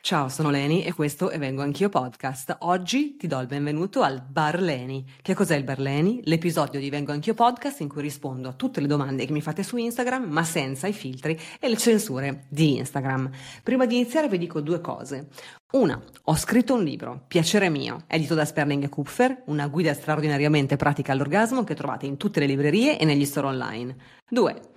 Ciao, 0.00 0.28
sono 0.28 0.48
Leni 0.48 0.84
e 0.84 0.94
questo 0.94 1.28
è 1.28 1.38
Vengo 1.38 1.60
Anch'io 1.60 1.88
Podcast. 1.88 2.58
Oggi 2.60 3.16
ti 3.16 3.26
do 3.26 3.40
il 3.40 3.48
benvenuto 3.48 4.02
al 4.02 4.22
Bar 4.22 4.60
Leni. 4.60 5.04
Che 5.20 5.34
cos'è 5.34 5.56
il 5.56 5.64
Bar 5.64 5.80
Leni? 5.80 6.20
L'episodio 6.24 6.80
di 6.80 6.88
Vengo 6.88 7.12
Anch'io 7.12 7.34
Podcast 7.34 7.80
in 7.80 7.88
cui 7.88 8.00
rispondo 8.00 8.48
a 8.48 8.52
tutte 8.52 8.80
le 8.80 8.86
domande 8.86 9.26
che 9.26 9.32
mi 9.32 9.42
fate 9.42 9.62
su 9.62 9.76
Instagram, 9.76 10.22
ma 10.30 10.44
senza 10.44 10.86
i 10.86 10.92
filtri 10.94 11.38
e 11.58 11.68
le 11.68 11.76
censure 11.76 12.44
di 12.48 12.76
Instagram. 12.76 13.28
Prima 13.62 13.84
di 13.86 13.96
iniziare 13.96 14.28
vi 14.28 14.38
dico 14.38 14.60
due 14.60 14.80
cose. 14.80 15.28
Una, 15.72 16.02
ho 16.22 16.36
scritto 16.36 16.72
un 16.72 16.84
libro, 16.84 17.24
Piacere 17.28 17.68
mio, 17.68 18.04
edito 18.06 18.34
da 18.34 18.46
Sperling 18.46 18.84
e 18.84 18.88
Kupfer, 18.88 19.42
una 19.46 19.66
guida 19.66 19.92
straordinariamente 19.92 20.76
pratica 20.76 21.12
all'orgasmo 21.12 21.64
che 21.64 21.74
trovate 21.74 22.06
in 22.06 22.16
tutte 22.16 22.40
le 22.40 22.46
librerie 22.46 22.98
e 22.98 23.04
negli 23.04 23.26
store 23.26 23.48
online. 23.48 23.96
Due, 24.30 24.67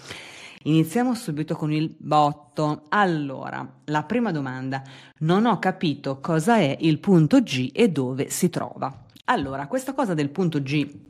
Iniziamo 0.64 1.14
subito 1.14 1.54
con 1.54 1.72
il 1.72 1.94
botto. 1.96 2.84
Allora, 2.88 3.80
la 3.84 4.02
prima 4.02 4.32
domanda. 4.32 4.82
Non 5.20 5.46
ho 5.46 5.58
capito 5.58 6.20
cosa 6.20 6.56
è 6.56 6.76
il 6.80 6.98
punto 6.98 7.40
G 7.42 7.70
e 7.72 7.88
dove 7.88 8.28
si 8.28 8.50
trova. 8.50 9.04
Allora, 9.26 9.66
questa 9.66 9.94
cosa 9.94 10.14
del 10.14 10.30
punto 10.30 10.60
G 10.60 11.06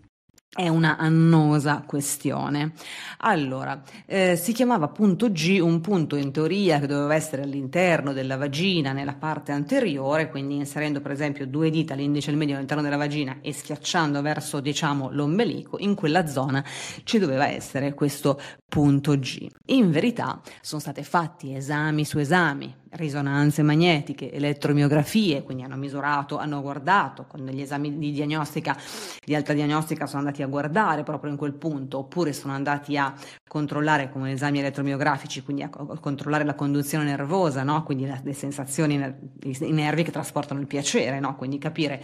è 0.50 0.66
una 0.66 0.96
annosa 0.96 1.84
questione. 1.86 2.72
Allora, 3.18 3.82
eh, 4.06 4.34
si 4.36 4.52
chiamava 4.52 4.88
punto 4.88 5.30
G 5.30 5.58
un 5.60 5.80
punto 5.80 6.16
in 6.16 6.32
teoria 6.32 6.80
che 6.80 6.86
doveva 6.86 7.14
essere 7.14 7.42
all'interno 7.42 8.12
della 8.12 8.36
vagina, 8.36 8.92
nella 8.92 9.14
parte 9.14 9.52
anteriore, 9.52 10.30
quindi 10.30 10.56
inserendo 10.56 11.00
per 11.00 11.10
esempio 11.10 11.46
due 11.46 11.70
dita, 11.70 11.94
l'indice 11.94 12.30
e 12.30 12.32
il 12.32 12.38
medio 12.38 12.56
all'interno 12.56 12.82
della 12.82 12.96
vagina 12.96 13.38
e 13.42 13.52
schiacciando 13.52 14.22
verso, 14.22 14.60
diciamo, 14.60 15.10
l'ombelico, 15.12 15.78
in 15.78 15.94
quella 15.94 16.26
zona 16.26 16.64
ci 17.04 17.18
doveva 17.18 17.46
essere 17.46 17.94
questo 17.94 18.40
punto 18.66 19.18
G. 19.18 19.46
In 19.66 19.90
verità 19.90 20.40
sono 20.60 20.80
state 20.80 21.02
fatti 21.02 21.54
esami 21.54 22.04
su 22.04 22.18
esami, 22.18 22.74
risonanze 22.92 23.62
magnetiche, 23.62 24.32
elettromiografie, 24.32 25.42
quindi 25.42 25.62
hanno 25.62 25.76
misurato, 25.76 26.38
hanno 26.38 26.60
guardato 26.60 27.24
con 27.26 27.44
degli 27.44 27.60
esami 27.60 27.98
di 27.98 28.12
diagnostica, 28.12 28.76
di 29.24 29.34
alta 29.34 29.52
diagnostica 29.52 30.06
sono 30.06 30.20
andati 30.20 30.42
a 30.42 30.46
guardare 30.46 31.02
proprio 31.02 31.30
in 31.30 31.36
quel 31.36 31.54
punto, 31.54 31.98
oppure 31.98 32.32
sono 32.32 32.52
andati 32.52 32.96
a 32.96 33.14
controllare 33.46 34.10
come 34.10 34.32
esami 34.32 34.60
elettromiografici, 34.60 35.42
quindi 35.42 35.62
a 35.62 35.68
controllare 35.68 36.44
la 36.44 36.54
conduzione 36.54 37.04
nervosa, 37.04 37.62
no? 37.62 37.82
quindi 37.82 38.06
la, 38.06 38.20
le 38.22 38.32
sensazioni, 38.32 38.94
i 39.42 39.72
nervi 39.72 40.02
che 40.02 40.10
trasportano 40.10 40.60
il 40.60 40.66
piacere, 40.66 41.20
no? 41.20 41.36
quindi 41.36 41.58
capire 41.58 42.02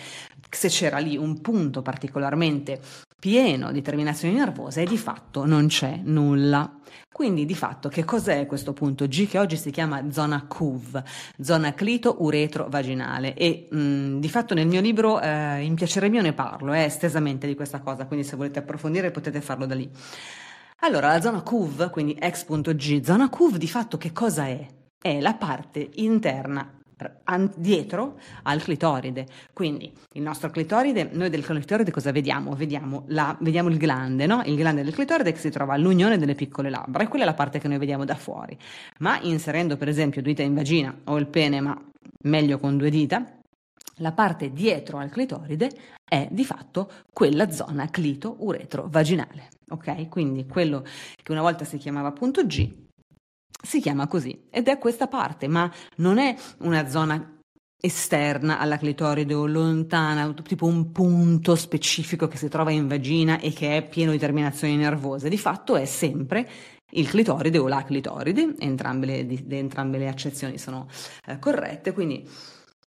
se 0.57 0.69
c'era 0.69 0.99
lì 0.99 1.17
un 1.17 1.41
punto 1.41 1.83
particolarmente 1.83 2.81
pieno 3.19 3.73
di 3.73 3.81
terminazioni 3.81 4.35
nervose 4.35 4.85
di 4.85 4.99
fatto 4.99 5.47
non 5.47 5.67
c'è 5.69 6.01
nulla. 6.03 6.79
Quindi 7.11 7.47
di 7.47 7.55
fatto 7.55 7.89
che 7.89 8.05
cos'è 8.05 8.45
questo 8.45 8.73
punto 8.73 9.07
G 9.07 9.29
che 9.29 9.39
oggi 9.39 9.57
si 9.57 9.71
chiama 9.71 10.11
zona 10.11 10.47
CUV, 10.47 11.03
zona 11.41 11.73
clito 11.73 12.17
uretro 12.19 12.69
vaginale 12.69 13.35
e 13.35 13.69
mh, 13.71 14.19
di 14.19 14.29
fatto 14.29 14.53
nel 14.53 14.67
mio 14.67 14.81
libro 14.81 15.21
eh, 15.21 15.63
in 15.63 15.75
piacere 15.75 16.09
mio 16.09 16.23
ne 16.23 16.33
parlo 16.33 16.73
eh, 16.73 16.83
estesamente 16.83 17.47
di 17.47 17.55
questa 17.55 17.81
cosa, 17.81 18.07
quindi 18.07 18.27
se 18.27 18.37
volete 18.37 18.59
approfondire 18.59 19.13
potete 19.13 19.41
farlo 19.41 19.65
da 19.65 19.75
lì. 19.75 19.89
Allora, 20.81 21.13
la 21.13 21.21
zona 21.21 21.41
CUV, 21.41 21.89
quindi 21.91 22.15
ex.g, 22.19 23.01
zona 23.03 23.31
CUV 23.31 23.57
di 23.57 23.69
fatto 23.69 23.97
che 23.97 24.13
cosa 24.13 24.47
è? 24.47 24.67
È 25.01 25.21
la 25.21 25.35
parte 25.35 25.89
interna 25.95 26.79
dietro 27.57 28.19
al 28.43 28.63
clitoride. 28.63 29.27
Quindi 29.53 29.93
il 30.13 30.23
nostro 30.23 30.51
clitoride, 30.51 31.09
noi 31.13 31.31
del 31.31 31.45
clitoride 31.45 31.91
cosa 31.91 32.13
vediamo? 32.13 32.55
Vediamo, 32.55 33.05
la, 33.09 33.37
vediamo 33.41 33.71
il 33.71 33.79
glande, 33.79 34.27
no? 34.27 34.43
Il 34.45 34.57
glande 34.57 34.83
del 34.83 34.93
clitoride 34.93 35.33
che 35.33 35.39
si 35.39 35.51
trova 35.51 35.75
all'unione 35.75 36.19
delle 36.19 36.35
piccole 36.35 36.71
labbra 36.71 37.03
e 37.03 37.09
quella 37.09 37.25
è 37.25 37.27
la 37.27 37.35
parte 37.35 37.59
che 37.59 37.69
noi 37.69 37.79
vediamo 37.79 38.05
da 38.05 38.15
fuori. 38.15 38.57
Ma 38.99 39.19
inserendo 39.23 39.77
per 39.77 39.89
esempio 39.89 40.23
due 40.23 40.33
dita 40.35 40.43
in 40.43 40.55
vagina 40.55 40.95
o 41.05 41.17
il 41.17 41.27
pene, 41.29 41.61
ma 41.61 41.81
meglio 42.25 42.59
con 42.59 42.77
due 42.77 42.91
dita, 42.91 43.25
la 43.99 44.13
parte 44.13 44.53
dietro 44.53 44.99
al 44.99 45.11
clitoride 45.11 45.71
è 46.05 46.29
di 46.31 46.45
fatto 46.45 46.91
quella 47.13 47.51
zona 47.51 47.89
clito-uretro-vaginale. 47.89 49.49
Ok? 49.71 50.09
Quindi 50.09 50.47
quello 50.47 50.85
che 51.23 51.33
una 51.33 51.41
volta 51.41 51.65
si 51.65 51.79
chiamava 51.79 52.13
punto 52.13 52.45
G 52.45 52.83
si 53.63 53.81
chiama 53.81 54.07
così 54.07 54.47
ed 54.51 54.69
è 54.69 54.79
questa 54.79 55.07
parte, 55.07 55.49
ma 55.49 55.71
non 55.97 56.19
è 56.19 56.35
una 56.59 56.89
zona 56.89 57.35
esterna 57.85 58.59
alla 58.59 58.79
clitoride 58.79 59.35
o 59.35 59.47
lontana, 59.47 60.33
tipo 60.43 60.65
un 60.65 60.91
punto 60.91 61.55
specifico 61.55 62.29
che 62.29 62.39
si 62.39 62.49
trova 62.49 62.71
in 62.71 62.89
vagina 62.89 63.39
e 63.39 63.53
che 63.53 63.77
è 63.77 63.87
pieno 63.87 64.13
di 64.13 64.19
terminazioni 64.19 64.77
nervose. 64.77 65.29
Di 65.29 65.37
fatto 65.37 65.77
è 65.77 65.85
sempre 65.85 66.49
il 66.93 67.09
clitoride 67.09 67.59
o 67.59 67.69
la 67.69 67.85
clitoride, 67.85 68.55
entrambe 68.59 69.07
le, 69.07 69.27
di, 69.27 69.45
entrambe 69.51 69.99
le 69.99 70.09
accezioni 70.09 70.57
sono 70.57 70.89
eh, 71.27 71.39
corrette, 71.39 71.93
quindi 71.93 72.27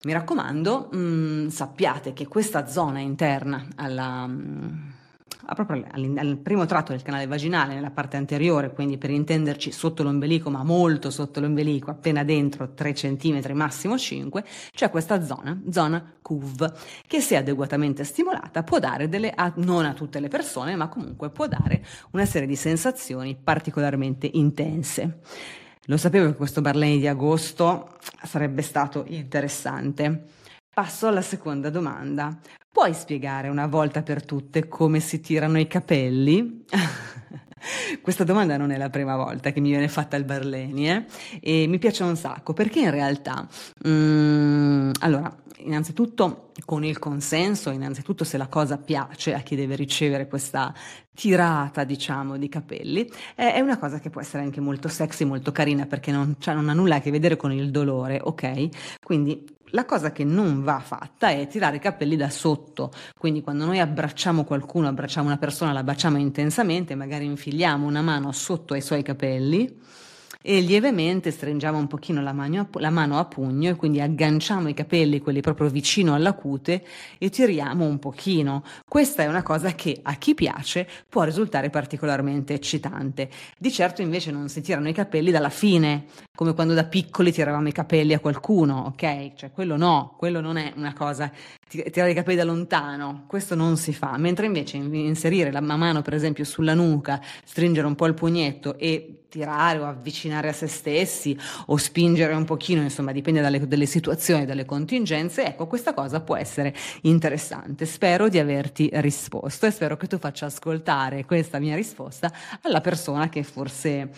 mi 0.03 0.13
raccomando, 0.13 0.89
mh, 0.91 0.97
mm, 0.97 1.47
sappiate 1.47 2.11
che 2.11 2.27
questa 2.27 2.67
zona 2.67 2.99
interna 2.99 3.65
alla... 3.75 4.27
Mh, 4.27 4.33
mm, 4.33 4.89
proprio 5.53 5.85
al 5.91 6.37
primo 6.37 6.65
tratto 6.65 6.91
del 6.91 7.01
canale 7.01 7.27
vaginale, 7.27 7.73
nella 7.73 7.91
parte 7.91 8.17
anteriore, 8.17 8.71
quindi 8.71 8.97
per 8.97 9.09
intenderci 9.09 9.71
sotto 9.71 10.03
l'ombelico, 10.03 10.49
ma 10.49 10.63
molto 10.63 11.09
sotto 11.09 11.39
l'ombelico, 11.39 11.91
appena 11.91 12.23
dentro 12.23 12.73
3 12.73 12.93
cm, 12.93 13.41
massimo 13.53 13.97
5, 13.97 14.43
c'è 14.71 14.89
questa 14.89 15.23
zona, 15.23 15.59
zona 15.69 16.13
CUV, 16.21 16.73
che 17.07 17.21
se 17.21 17.35
adeguatamente 17.35 18.03
stimolata 18.03 18.63
può 18.63 18.79
dare 18.79 19.09
delle, 19.09 19.33
non 19.55 19.85
a 19.85 19.93
tutte 19.93 20.19
le 20.19 20.27
persone, 20.27 20.75
ma 20.75 20.87
comunque 20.87 21.29
può 21.29 21.47
dare 21.47 21.85
una 22.11 22.25
serie 22.25 22.47
di 22.47 22.55
sensazioni 22.55 23.37
particolarmente 23.41 24.29
intense. 24.31 25.19
Lo 25.85 25.97
sapevo 25.97 26.27
che 26.27 26.35
questo 26.35 26.61
Barleni 26.61 26.99
di 26.99 27.07
agosto 27.07 27.97
sarebbe 28.23 28.61
stato 28.61 29.03
interessante. 29.07 30.39
Passo 30.73 31.07
alla 31.07 31.21
seconda 31.21 31.69
domanda. 31.69 32.39
Puoi 32.71 32.93
spiegare 32.93 33.49
una 33.49 33.67
volta 33.67 34.03
per 34.03 34.23
tutte 34.23 34.69
come 34.69 35.01
si 35.01 35.19
tirano 35.19 35.59
i 35.59 35.67
capelli? 35.67 36.63
Questa 38.01 38.23
domanda 38.23 38.55
non 38.55 38.71
è 38.71 38.77
la 38.77 38.89
prima 38.89 39.17
volta 39.17 39.51
che 39.51 39.59
mi 39.59 39.67
viene 39.67 39.89
fatta 39.89 40.15
al 40.15 40.23
Barleni 40.23 40.89
eh? 40.89 41.05
e 41.41 41.67
mi 41.67 41.77
piace 41.77 42.03
un 42.03 42.15
sacco 42.15 42.53
perché 42.53 42.79
in 42.79 42.91
realtà, 42.91 43.45
mm, 43.85 44.91
allora, 45.01 45.40
innanzitutto 45.63 46.51
con 46.65 46.83
il 46.83 46.99
consenso, 46.99 47.69
innanzitutto 47.69 48.23
se 48.23 48.37
la 48.37 48.47
cosa 48.47 48.77
piace 48.77 49.33
a 49.33 49.39
chi 49.39 49.55
deve 49.55 49.75
ricevere 49.75 50.27
questa 50.27 50.73
tirata, 51.13 51.83
diciamo, 51.83 52.37
di 52.37 52.49
capelli, 52.49 53.09
è, 53.35 53.59
una 53.59 53.77
cosa 53.77 53.99
che 53.99 54.09
può 54.09 54.21
essere 54.21 54.43
anche 54.43 54.61
molto 54.61 54.87
sexy, 54.87 55.25
molto 55.25 55.51
carina 55.51 55.85
perché 55.85 56.11
non, 56.11 56.35
cioè, 56.39 56.53
non 56.53 56.69
ha 56.69 56.73
nulla 56.73 56.95
a 56.95 56.99
che 57.01 57.11
vedere 57.11 57.35
con 57.35 57.51
il 57.51 57.69
dolore, 57.71 58.19
ok? 58.21 58.97
Quindi 59.03 59.45
la 59.73 59.85
cosa 59.85 60.11
che 60.11 60.23
non 60.23 60.63
va 60.63 60.79
fatta 60.79 61.29
è 61.29 61.47
tirare 61.47 61.77
i 61.77 61.79
capelli 61.79 62.15
da 62.15 62.29
sotto, 62.29 62.91
quindi 63.17 63.41
quando 63.41 63.65
noi 63.65 63.79
abbracciamo 63.79 64.43
qualcuno, 64.43 64.87
abbracciamo 64.87 65.27
una 65.27 65.37
persona, 65.37 65.71
la 65.73 65.83
baciamo 65.83 66.17
intensamente, 66.17 66.95
magari 66.95 67.25
infiliamo 67.25 67.85
una 67.85 68.01
mano 68.01 68.31
sotto 68.31 68.73
ai 68.73 68.81
suoi 68.81 69.03
capelli 69.03 69.79
e 70.41 70.59
lievemente 70.59 71.31
stringiamo 71.31 71.77
un 71.77 71.87
pochino 71.87 72.21
la 72.21 72.33
mano, 72.33 72.67
la 72.73 72.89
mano, 72.89 73.19
a 73.19 73.25
pugno 73.25 73.69
e 73.69 73.75
quindi 73.75 74.01
agganciamo 74.01 74.69
i 74.69 74.73
capelli, 74.73 75.19
quelli 75.19 75.41
proprio 75.41 75.69
vicino 75.69 76.13
alla 76.13 76.33
cute 76.33 76.83
e 77.17 77.29
tiriamo 77.29 77.85
un 77.85 77.99
pochino. 77.99 78.63
Questa 78.87 79.23
è 79.23 79.27
una 79.27 79.43
cosa 79.43 79.73
che 79.73 79.99
a 80.01 80.13
chi 80.15 80.33
piace 80.33 80.87
può 81.07 81.23
risultare 81.23 81.69
particolarmente 81.69 82.53
eccitante. 82.53 83.29
Di 83.57 83.71
certo 83.71 84.01
invece 84.01 84.31
non 84.31 84.49
si 84.49 84.61
tirano 84.61 84.89
i 84.89 84.93
capelli 84.93 85.31
dalla 85.31 85.49
fine, 85.49 86.05
come 86.35 86.53
quando 86.53 86.73
da 86.73 86.85
piccoli 86.85 87.31
tiravamo 87.31 87.67
i 87.67 87.73
capelli 87.73 88.13
a 88.13 88.19
qualcuno, 88.19 88.85
ok? 88.87 89.33
Cioè 89.35 89.51
quello 89.51 89.77
no, 89.77 90.15
quello 90.17 90.41
non 90.41 90.57
è 90.57 90.73
una 90.75 90.93
cosa 90.93 91.31
tirare 91.89 92.11
i 92.11 92.13
capelli 92.13 92.37
da 92.37 92.43
lontano, 92.43 93.23
questo 93.27 93.55
non 93.55 93.77
si 93.77 93.93
fa, 93.93 94.17
mentre 94.17 94.45
invece 94.45 94.77
inserire 94.77 95.51
la 95.51 95.61
mano 95.61 96.01
per 96.01 96.13
esempio 96.13 96.43
sulla 96.43 96.73
nuca, 96.73 97.21
stringere 97.45 97.87
un 97.87 97.95
po' 97.95 98.07
il 98.07 98.13
pugnetto 98.13 98.77
e 98.77 99.21
tirare 99.31 99.79
o 99.79 99.85
avvicinare 99.85 100.49
a 100.49 100.53
se 100.53 100.67
stessi 100.67 101.37
o 101.67 101.77
spingere 101.77 102.33
un 102.33 102.43
pochino, 102.43 102.81
insomma 102.81 103.13
dipende 103.13 103.39
dalle, 103.39 103.65
dalle 103.65 103.85
situazioni, 103.85 104.45
dalle 104.45 104.65
contingenze, 104.65 105.45
ecco 105.45 105.67
questa 105.67 105.93
cosa 105.93 106.19
può 106.19 106.35
essere 106.35 106.75
interessante. 107.03 107.85
Spero 107.85 108.27
di 108.27 108.37
averti 108.37 108.89
risposto 108.93 109.65
e 109.65 109.71
spero 109.71 109.95
che 109.95 110.07
tu 110.07 110.17
faccia 110.17 110.47
ascoltare 110.47 111.23
questa 111.23 111.59
mia 111.59 111.75
risposta 111.75 112.31
alla 112.63 112.81
persona 112.81 113.29
che 113.29 113.43
forse 113.43 114.09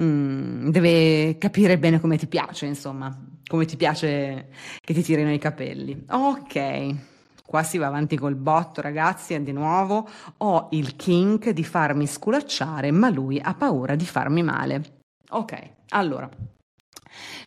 mm, 0.00 0.68
deve 0.70 1.36
capire 1.38 1.78
bene 1.78 2.00
come 2.00 2.16
ti 2.16 2.26
piace, 2.26 2.66
insomma, 2.66 3.14
come 3.46 3.64
ti 3.64 3.76
piace 3.76 4.48
che 4.80 4.94
ti 4.94 5.02
tirino 5.02 5.32
i 5.32 5.38
capelli. 5.38 6.04
Ok. 6.10 6.94
Qua 7.46 7.62
si 7.62 7.78
va 7.78 7.86
avanti 7.86 8.16
col 8.16 8.34
botto, 8.36 8.80
ragazzi, 8.80 9.34
e 9.34 9.42
di 9.42 9.52
nuovo 9.52 10.08
ho 10.38 10.68
il 10.72 10.96
kink 10.96 11.50
di 11.50 11.62
farmi 11.62 12.06
sculacciare, 12.06 12.90
ma 12.90 13.10
lui 13.10 13.38
ha 13.40 13.54
paura 13.54 13.94
di 13.94 14.06
farmi 14.06 14.42
male. 14.42 14.82
Ok, 15.30 15.70
allora, 15.90 16.28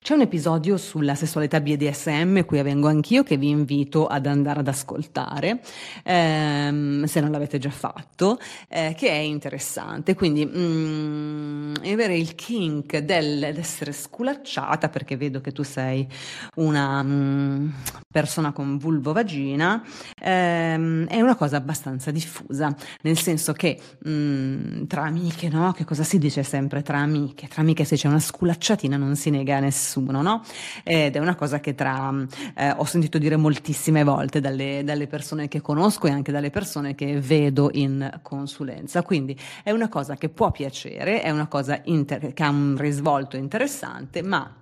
c'è 0.01 0.13
un 0.13 0.21
episodio 0.21 0.77
sulla 0.77 1.15
sessualità 1.15 1.59
BDSM, 1.59 2.45
qui 2.45 2.61
vengo 2.61 2.87
anch'io, 2.87 3.23
che 3.23 3.37
vi 3.37 3.49
invito 3.49 4.07
ad 4.07 4.25
andare 4.25 4.59
ad 4.59 4.67
ascoltare, 4.67 5.59
ehm, 6.03 7.03
se 7.05 7.19
non 7.19 7.31
l'avete 7.31 7.57
già 7.57 7.69
fatto, 7.69 8.39
eh, 8.69 8.95
che 8.97 9.09
è 9.09 9.17
interessante. 9.17 10.15
Quindi 10.15 10.45
mm, 10.45 11.73
avere 11.83 12.17
il 12.17 12.35
kink 12.35 12.97
dell'essere 12.99 13.91
sculacciata, 13.91 14.89
perché 14.89 15.17
vedo 15.17 15.41
che 15.41 15.51
tu 15.51 15.63
sei 15.63 16.07
una 16.55 17.03
mm, 17.03 17.69
persona 18.09 18.51
con 18.53 18.77
vulvo-vagina, 18.77 19.83
ehm, 20.21 21.07
è 21.07 21.19
una 21.21 21.35
cosa 21.35 21.57
abbastanza 21.57 22.11
diffusa, 22.11 22.73
nel 23.01 23.17
senso 23.17 23.53
che 23.53 23.79
mm, 24.07 24.85
tra 24.85 25.03
amiche, 25.03 25.49
no? 25.49 25.73
Che 25.73 25.83
cosa 25.85 26.03
si 26.03 26.17
dice 26.17 26.43
sempre 26.43 26.81
tra 26.81 26.99
amiche? 26.99 27.47
Tra 27.47 27.61
amiche 27.61 27.83
se 27.83 27.95
c'è 27.95 28.07
una 28.07 28.19
sculacciatina 28.19 28.95
non 28.95 29.15
si 29.15 29.29
nega 29.37 29.57
a 29.57 29.59
nessuno 29.59 30.21
no? 30.21 30.43
Ed 30.83 31.15
è 31.15 31.19
una 31.19 31.35
cosa 31.35 31.59
che 31.59 31.75
tra, 31.75 32.13
eh, 32.55 32.71
ho 32.71 32.85
sentito 32.85 33.17
dire 33.17 33.35
moltissime 33.35 34.03
volte 34.03 34.39
dalle, 34.39 34.81
dalle 34.83 35.07
persone 35.07 35.47
che 35.47 35.61
conosco 35.61 36.07
e 36.07 36.11
anche 36.11 36.31
dalle 36.31 36.49
persone 36.49 36.95
che 36.95 37.19
vedo 37.19 37.69
in 37.73 38.19
consulenza. 38.21 39.03
Quindi 39.03 39.37
è 39.63 39.71
una 39.71 39.89
cosa 39.89 40.15
che 40.15 40.29
può 40.29 40.51
piacere, 40.51 41.21
è 41.21 41.29
una 41.29 41.47
cosa 41.47 41.79
inter- 41.85 42.33
che 42.33 42.43
ha 42.43 42.49
un 42.49 42.75
risvolto 42.77 43.37
interessante, 43.37 44.21
ma 44.21 44.53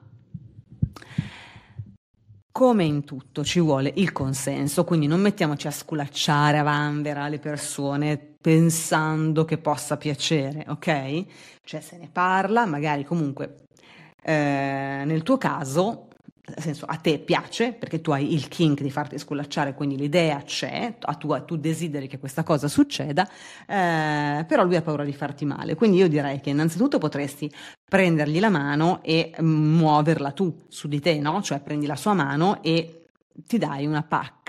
come 2.56 2.86
in 2.86 3.04
tutto 3.04 3.44
ci 3.44 3.60
vuole 3.60 3.92
il 3.96 4.14
consenso, 4.14 4.86
quindi 4.86 5.08
non 5.08 5.20
mettiamoci 5.20 5.68
a 5.68 5.72
sculacciare 5.72 6.58
a 6.60 6.64
vanvera 6.64 7.28
le 7.28 7.40
persone 7.40 8.18
pensando 8.18 9.44
che 9.44 9.58
possa 9.58 9.98
piacere, 9.98 10.64
ok? 10.70 11.26
Cioè 11.66 11.82
se 11.82 11.98
ne 11.98 12.08
parla, 12.10 12.66
magari 12.66 13.04
comunque 13.04 13.65
eh, 14.28 15.04
nel 15.06 15.22
tuo 15.22 15.38
caso, 15.38 16.08
nel 16.48 16.60
senso 16.60 16.86
a 16.86 16.96
te 16.96 17.20
piace 17.20 17.74
perché 17.74 18.02
tu 18.02 18.12
hai 18.12 18.34
il 18.34 18.48
kink 18.48 18.82
di 18.82 18.90
farti 18.90 19.18
sculacciare, 19.20 19.74
quindi 19.74 19.98
l'idea 19.98 20.42
c'è, 20.42 20.98
tu, 21.18 21.46
tu 21.46 21.58
desideri 21.58 22.08
che 22.08 22.18
questa 22.18 22.44
cosa 22.44 22.68
succeda, 22.68 23.28
eh, 23.68 24.44
però 24.48 24.64
lui 24.64 24.76
ha 24.76 24.82
paura 24.82 25.04
di 25.04 25.14
farti 25.14 25.46
male. 25.46 25.76
Quindi 25.76 25.98
io 25.98 26.08
direi 26.08 26.40
che 26.42 26.50
innanzitutto 26.50 26.98
potresti 26.98 27.52
prendergli 27.88 28.40
la 28.40 28.50
mano 28.50 29.04
e 29.04 29.32
mm, 29.40 29.78
muoverla 29.78 30.32
tu 30.32 30.56
su 30.68 30.88
di 30.88 31.00
te, 31.00 31.20
no? 31.20 31.42
Cioè 31.42 31.60
prendi 31.60 31.86
la 31.86 31.96
sua 31.96 32.14
mano 32.14 32.64
e 32.64 33.06
ti 33.46 33.58
dai 33.58 33.86
una 33.86 34.04
pacca 34.04 34.45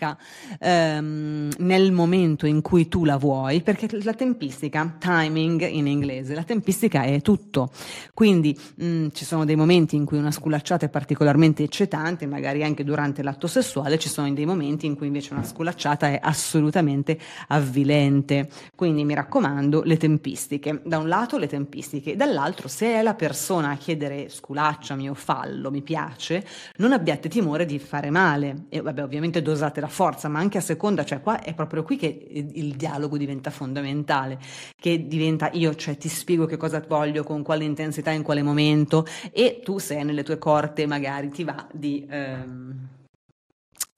ehm, 0.58 1.50
nel 1.58 1.92
momento 1.92 2.46
in 2.46 2.60
cui 2.60 2.88
tu 2.88 3.04
la 3.04 3.16
vuoi, 3.16 3.62
perché 3.62 3.88
la 4.02 4.14
tempistica, 4.14 4.96
timing 4.98 5.66
in 5.68 5.86
inglese, 5.86 6.34
la 6.34 6.44
tempistica 6.44 7.02
è 7.02 7.22
tutto. 7.22 7.70
Quindi 8.12 8.56
mh, 8.76 8.86
mm, 8.86 9.08
ci 9.12 9.24
sono 9.24 9.44
dei 9.44 9.56
momenti 9.56 9.96
in 9.96 10.04
cui 10.04 10.18
una 10.18 10.30
sculacciata 10.30 10.86
è 10.86 10.88
particolarmente 10.88 11.62
eccitante, 11.62 12.26
magari 12.26 12.62
anche 12.62 12.84
durante 12.84 13.22
l'atto 13.22 13.46
sessuale, 13.46 13.98
ci 13.98 14.08
sono 14.08 14.30
dei 14.32 14.46
momenti 14.46 14.86
in 14.86 14.96
cui 14.96 15.06
invece 15.06 15.32
una 15.32 15.44
sculacciata 15.44 16.08
è 16.08 16.18
assolutamente 16.22 17.18
avvilente. 17.48 18.48
Quindi 18.74 19.04
mi 19.04 19.14
raccomando, 19.14 19.82
le 19.82 19.96
tempistiche. 19.96 20.82
Da 20.84 20.98
un 20.98 21.08
lato 21.08 21.38
le 21.38 21.46
tempistiche, 21.46 22.16
dall'altro 22.16 22.68
se 22.68 22.94
è 22.94 23.02
la 23.02 23.14
persona 23.14 23.70
a 23.70 23.76
chiedere 23.76 24.28
sculacciami 24.28 25.08
o 25.08 25.14
fallo, 25.14 25.70
mi 25.70 25.82
piace, 25.82 26.44
non 26.76 26.92
abbiate 26.92 27.28
timore 27.28 27.64
di 27.64 27.78
fare 27.78 28.10
male 28.10 28.64
e 28.68 28.80
vabbè 28.80 29.02
ovviamente 29.02 29.42
dosate 29.42 29.80
la 29.80 29.85
forza, 29.88 30.28
ma 30.28 30.38
anche 30.38 30.58
a 30.58 30.60
seconda, 30.60 31.04
cioè 31.04 31.20
qua 31.20 31.40
è 31.40 31.54
proprio 31.54 31.82
qui 31.82 31.96
che 31.96 32.50
il 32.52 32.74
dialogo 32.76 33.16
diventa 33.16 33.50
fondamentale, 33.50 34.38
che 34.78 35.06
diventa 35.06 35.50
io, 35.52 35.74
cioè 35.74 35.96
ti 35.96 36.08
spiego 36.08 36.46
che 36.46 36.56
cosa 36.56 36.84
voglio, 36.86 37.22
con 37.22 37.42
quale 37.42 37.64
intensità, 37.64 38.10
in 38.10 38.22
quale 38.22 38.42
momento 38.42 39.06
e 39.32 39.60
tu 39.62 39.78
sei 39.78 40.04
nelle 40.04 40.22
tue 40.22 40.38
corte 40.38 40.86
magari 40.86 41.28
ti 41.30 41.44
va 41.44 41.66
di... 41.72 42.06
Ehm, 42.08 42.88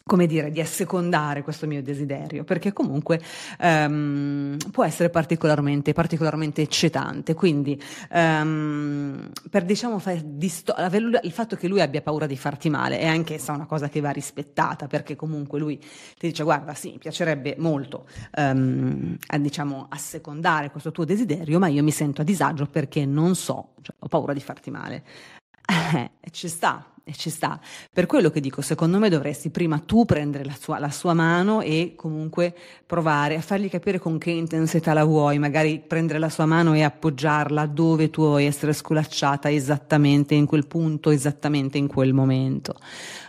come 0.08 0.26
dire, 0.26 0.50
di 0.50 0.60
assecondare 0.60 1.42
questo 1.42 1.66
mio 1.66 1.82
desiderio, 1.82 2.42
perché 2.42 2.72
comunque 2.72 3.20
um, 3.60 4.56
può 4.72 4.82
essere 4.82 5.10
particolarmente, 5.10 5.92
particolarmente 5.92 6.62
eccitante. 6.62 7.34
Quindi, 7.34 7.78
um, 8.12 9.30
per 9.50 9.64
diciamo, 9.64 10.02
disto- 10.24 10.74
il 11.22 11.32
fatto 11.32 11.56
che 11.56 11.68
lui 11.68 11.82
abbia 11.82 12.00
paura 12.00 12.26
di 12.26 12.38
farti 12.38 12.70
male 12.70 12.98
è 12.98 13.06
anch'essa 13.06 13.52
una 13.52 13.66
cosa 13.66 13.90
che 13.90 14.00
va 14.00 14.10
rispettata, 14.10 14.86
perché 14.86 15.14
comunque 15.14 15.58
lui 15.58 15.78
ti 15.78 16.28
dice: 16.28 16.42
Guarda, 16.42 16.72
sì, 16.72 16.92
mi 16.92 16.98
piacerebbe 16.98 17.56
molto, 17.58 18.08
um, 18.36 19.14
a, 19.26 19.38
diciamo, 19.38 19.88
assecondare 19.90 20.70
questo 20.70 20.90
tuo 20.90 21.04
desiderio, 21.04 21.58
ma 21.58 21.68
io 21.68 21.82
mi 21.82 21.90
sento 21.92 22.22
a 22.22 22.24
disagio 22.24 22.64
perché 22.64 23.04
non 23.04 23.34
so, 23.34 23.74
cioè, 23.82 23.94
ho 23.98 24.08
paura 24.08 24.32
di 24.32 24.40
farti 24.40 24.70
male. 24.70 25.04
Eh, 25.90 26.10
ci 26.32 26.48
sta, 26.48 26.84
e 27.08 27.14
ci 27.14 27.30
sta. 27.30 27.58
Per 27.90 28.04
quello 28.04 28.28
che 28.28 28.40
dico, 28.40 28.60
secondo 28.60 28.98
me 28.98 29.08
dovresti 29.08 29.48
prima 29.48 29.78
tu 29.78 30.04
prendere 30.04 30.44
la 30.44 30.54
sua, 30.58 30.78
la 30.78 30.90
sua, 30.90 31.14
mano 31.14 31.62
e 31.62 31.94
comunque 31.96 32.54
provare 32.84 33.36
a 33.36 33.40
fargli 33.40 33.70
capire 33.70 33.98
con 33.98 34.18
che 34.18 34.30
intensità 34.30 34.92
la 34.92 35.04
vuoi, 35.04 35.38
magari 35.38 35.82
prendere 35.84 36.18
la 36.18 36.28
sua 36.28 36.44
mano 36.44 36.74
e 36.74 36.82
appoggiarla 36.82 37.64
dove 37.64 38.10
tu 38.10 38.22
vuoi 38.22 38.44
essere 38.44 38.74
sculacciata 38.74 39.50
esattamente 39.50 40.34
in 40.34 40.44
quel 40.44 40.66
punto, 40.66 41.08
esattamente 41.08 41.78
in 41.78 41.86
quel 41.86 42.12
momento. 42.12 42.76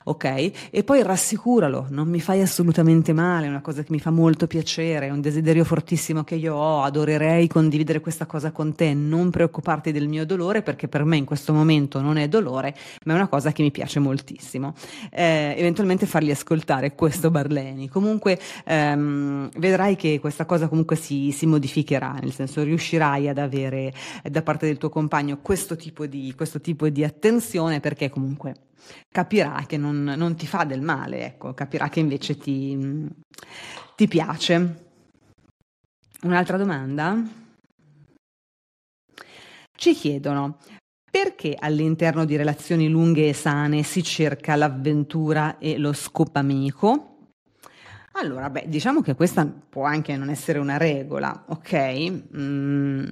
Ok? 0.09 0.51
E 0.71 0.83
poi 0.83 1.03
rassicuralo, 1.03 1.85
non 1.89 2.07
mi 2.07 2.19
fai 2.19 2.41
assolutamente 2.41 3.13
male, 3.13 3.45
è 3.45 3.49
una 3.49 3.61
cosa 3.61 3.83
che 3.83 3.91
mi 3.91 3.99
fa 3.99 4.09
molto 4.09 4.47
piacere, 4.47 5.05
è 5.05 5.11
un 5.11 5.21
desiderio 5.21 5.63
fortissimo 5.63 6.23
che 6.23 6.33
io 6.33 6.55
ho, 6.55 6.81
adorerei 6.81 7.47
condividere 7.47 7.99
questa 7.99 8.25
cosa 8.25 8.49
con 8.49 8.73
te, 8.73 8.95
non 8.95 9.29
preoccuparti 9.29 9.91
del 9.91 10.07
mio 10.07 10.25
dolore 10.25 10.63
perché 10.63 10.87
per 10.87 11.03
me 11.03 11.17
in 11.17 11.25
questo 11.25 11.53
momento 11.53 12.01
non 12.01 12.17
è 12.17 12.27
dolore, 12.27 12.75
ma 13.05 13.13
è 13.13 13.15
una 13.17 13.27
cosa 13.27 13.51
che 13.51 13.61
mi 13.61 13.69
piace 13.69 13.99
moltissimo. 13.99 14.73
Eh, 15.11 15.53
eventualmente 15.55 16.07
fargli 16.07 16.31
ascoltare 16.31 16.95
questo 16.95 17.29
Barleni. 17.29 17.87
Comunque 17.87 18.39
ehm, 18.65 19.51
vedrai 19.57 19.95
che 19.95 20.19
questa 20.19 20.45
cosa 20.45 20.67
comunque 20.67 20.95
si, 20.95 21.31
si, 21.31 21.45
modificherà, 21.45 22.17
nel 22.19 22.33
senso 22.33 22.63
riuscirai 22.63 23.29
ad 23.29 23.37
avere 23.37 23.93
eh, 24.23 24.29
da 24.31 24.41
parte 24.41 24.65
del 24.65 24.79
tuo 24.79 24.89
compagno 24.89 25.37
questo 25.39 25.75
tipo 25.75 26.07
di, 26.07 26.33
questo 26.35 26.59
tipo 26.59 26.89
di 26.89 27.03
attenzione 27.03 27.79
perché 27.79 28.09
comunque 28.09 28.55
capirà 29.11 29.63
che 29.67 29.77
non, 29.77 30.03
non, 30.03 30.35
ti 30.35 30.47
fa 30.47 30.63
del 30.63 30.81
male, 30.81 31.25
ecco, 31.25 31.53
capirà 31.53 31.89
che 31.89 31.99
invece 31.99 32.37
ti, 32.37 33.07
ti 33.95 34.07
piace. 34.07 34.87
Un'altra 36.21 36.57
domanda? 36.57 37.21
Ci 39.75 39.93
chiedono, 39.93 40.57
perché 41.09 41.55
all'interno 41.57 42.25
di 42.25 42.35
relazioni 42.35 42.89
lunghe 42.89 43.29
e 43.29 43.33
sane 43.33 43.83
si 43.83 44.03
cerca 44.03 44.55
l'avventura 44.55 45.57
e 45.57 45.77
lo 45.77 45.93
scopamico? 45.93 47.08
Allora, 48.13 48.49
beh, 48.49 48.65
diciamo 48.67 49.01
che 49.01 49.15
questa 49.15 49.45
può 49.45 49.83
anche 49.85 50.17
non 50.17 50.29
essere 50.29 50.59
una 50.59 50.77
regola, 50.77 51.45
ok? 51.47 52.11
Mm, 52.35 53.03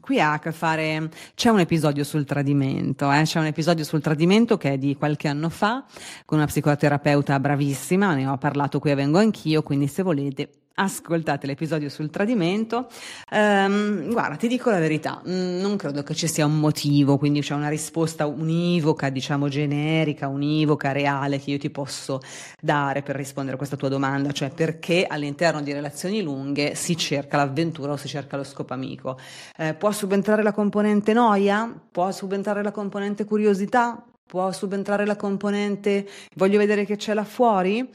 qui 0.00 0.20
ha 0.20 0.32
a 0.32 0.38
che 0.38 0.50
fare. 0.50 1.10
C'è 1.34 1.50
un 1.50 1.60
episodio 1.60 2.04
sul 2.04 2.24
tradimento, 2.24 3.12
eh? 3.12 3.22
c'è 3.22 3.38
un 3.38 3.46
episodio 3.46 3.84
sul 3.84 4.00
tradimento 4.00 4.56
che 4.56 4.72
è 4.72 4.78
di 4.78 4.96
qualche 4.96 5.28
anno 5.28 5.48
fa 5.50 5.84
con 6.24 6.38
una 6.38 6.46
psicoterapeuta 6.46 7.38
bravissima, 7.38 8.14
ne 8.14 8.26
ho 8.26 8.38
parlato 8.38 8.78
qui 8.78 8.90
e 8.90 8.94
vengo 8.94 9.18
anch'io, 9.18 9.62
quindi 9.62 9.86
se 9.86 10.02
volete 10.02 10.63
ascoltate 10.74 11.46
l'episodio 11.46 11.88
sul 11.88 12.10
tradimento. 12.10 12.88
Um, 13.30 14.10
guarda, 14.10 14.36
ti 14.36 14.48
dico 14.48 14.70
la 14.70 14.78
verità, 14.78 15.22
mm, 15.26 15.60
non 15.60 15.76
credo 15.76 16.02
che 16.02 16.14
ci 16.14 16.26
sia 16.26 16.46
un 16.46 16.58
motivo, 16.58 17.18
quindi 17.18 17.40
c'è 17.40 17.54
una 17.54 17.68
risposta 17.68 18.26
univoca, 18.26 19.08
diciamo 19.10 19.48
generica, 19.48 20.28
univoca, 20.28 20.92
reale 20.92 21.38
che 21.38 21.52
io 21.52 21.58
ti 21.58 21.70
posso 21.70 22.20
dare 22.60 23.02
per 23.02 23.16
rispondere 23.16 23.54
a 23.54 23.58
questa 23.58 23.76
tua 23.76 23.88
domanda, 23.88 24.32
cioè 24.32 24.50
perché 24.50 25.06
all'interno 25.06 25.62
di 25.62 25.72
relazioni 25.72 26.22
lunghe 26.22 26.74
si 26.74 26.96
cerca 26.96 27.36
l'avventura 27.36 27.92
o 27.92 27.96
si 27.96 28.08
cerca 28.08 28.36
lo 28.36 28.44
scopo 28.44 28.72
amico. 28.72 29.18
Eh, 29.56 29.74
può 29.74 29.92
subentrare 29.92 30.42
la 30.42 30.52
componente 30.52 31.12
noia? 31.12 31.72
Può 31.90 32.10
subentrare 32.10 32.62
la 32.62 32.72
componente 32.72 33.24
curiosità? 33.24 34.04
Può 34.26 34.50
subentrare 34.52 35.04
la 35.04 35.16
componente 35.16 36.08
voglio 36.34 36.58
vedere 36.58 36.84
che 36.84 36.96
c'è 36.96 37.14
là 37.14 37.24
fuori? 37.24 37.88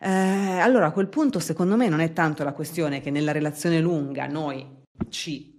Eh, 0.00 0.08
allora 0.08 0.86
a 0.86 0.92
quel 0.92 1.08
punto 1.08 1.40
secondo 1.40 1.76
me 1.76 1.88
non 1.88 2.00
è 2.00 2.12
tanto 2.12 2.44
la 2.44 2.52
questione 2.52 3.00
che 3.00 3.10
nella 3.10 3.32
relazione 3.32 3.80
lunga 3.80 4.26
noi 4.26 4.84
ci 5.08 5.58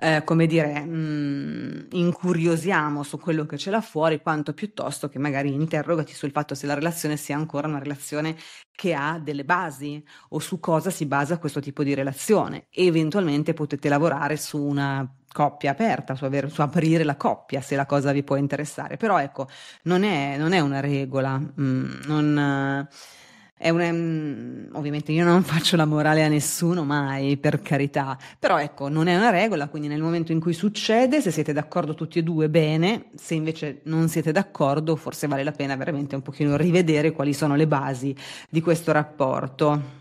eh, 0.00 0.22
come 0.24 0.46
dire, 0.46 0.80
mh, 0.80 0.96
mm, 0.96 1.86
incuriosiamo 1.90 3.02
su 3.02 3.18
quello 3.18 3.46
che 3.46 3.56
c'è 3.56 3.70
là 3.70 3.80
fuori, 3.80 4.20
quanto 4.20 4.52
piuttosto 4.54 5.08
che 5.08 5.18
magari 5.18 5.52
interrogati 5.52 6.14
sul 6.14 6.30
fatto 6.30 6.54
se 6.54 6.66
la 6.66 6.74
relazione 6.74 7.16
sia 7.16 7.36
ancora 7.36 7.66
una 7.66 7.80
relazione 7.80 8.36
che 8.70 8.94
ha 8.94 9.18
delle 9.18 9.44
basi 9.44 10.02
o 10.30 10.38
su 10.38 10.60
cosa 10.60 10.90
si 10.90 11.06
basa 11.06 11.38
questo 11.38 11.60
tipo 11.60 11.82
di 11.82 11.94
relazione. 11.94 12.66
Eventualmente 12.70 13.54
potete 13.54 13.88
lavorare 13.88 14.36
su 14.36 14.62
una 14.62 15.04
coppia 15.30 15.70
aperta, 15.70 16.14
su, 16.14 16.24
aver, 16.24 16.50
su, 16.50 16.60
aprire 16.62 17.04
la 17.04 17.16
coppia 17.16 17.60
se 17.60 17.76
la 17.76 17.86
cosa 17.86 18.12
vi 18.12 18.22
può 18.22 18.36
interessare. 18.36 18.96
Però 18.96 19.18
ecco, 19.20 19.48
non 19.82 20.02
è, 20.02 20.36
non 20.36 20.52
è 20.52 20.60
una 20.60 20.80
regola, 20.80 21.38
mm, 21.38 22.00
non 22.06 22.88
è 23.56 23.70
una, 23.70 23.92
mm, 23.92 24.74
ovviamente 24.74 25.12
io 25.12 25.24
non 25.24 25.42
faccio 25.44 25.76
la 25.76 25.84
morale 25.84 26.24
a 26.24 26.28
nessuno 26.28 26.84
mai, 26.84 27.36
per 27.36 27.60
carità, 27.60 28.16
però 28.38 28.58
ecco, 28.58 28.88
non 28.88 29.08
è 29.08 29.16
una 29.16 29.30
regola, 29.30 29.68
quindi 29.68 29.88
nel 29.88 30.00
momento 30.00 30.32
in 30.32 30.40
cui 30.40 30.52
succede, 30.52 31.20
se 31.20 31.30
siete 31.30 31.52
d'accordo 31.52 31.94
tutti 31.94 32.18
e 32.18 32.22
due, 32.22 32.48
bene, 32.48 33.10
se 33.14 33.34
invece 33.34 33.80
non 33.84 34.08
siete 34.08 34.32
d'accordo, 34.32 34.96
forse 34.96 35.26
vale 35.26 35.44
la 35.44 35.52
pena 35.52 35.76
veramente 35.76 36.14
un 36.14 36.22
pochino 36.22 36.56
rivedere 36.56 37.12
quali 37.12 37.34
sono 37.34 37.54
le 37.56 37.66
basi 37.66 38.14
di 38.48 38.60
questo 38.60 38.92
rapporto. 38.92 39.96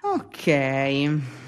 Ok. 0.00 1.47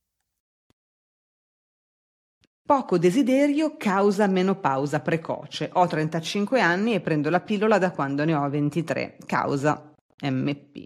Poco 2.71 2.97
desiderio 2.97 3.75
causa 3.75 4.27
menopausa 4.27 5.01
precoce. 5.01 5.69
Ho 5.73 5.85
35 5.87 6.61
anni 6.61 6.93
e 6.93 7.01
prendo 7.01 7.29
la 7.29 7.41
pillola 7.41 7.77
da 7.77 7.91
quando 7.91 8.23
ne 8.23 8.33
ho 8.33 8.49
23. 8.49 9.17
Causa 9.25 9.91
MP. 10.23 10.85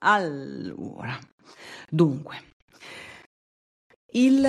Allora, 0.00 1.16
dunque, 1.88 2.34
il 4.14 4.44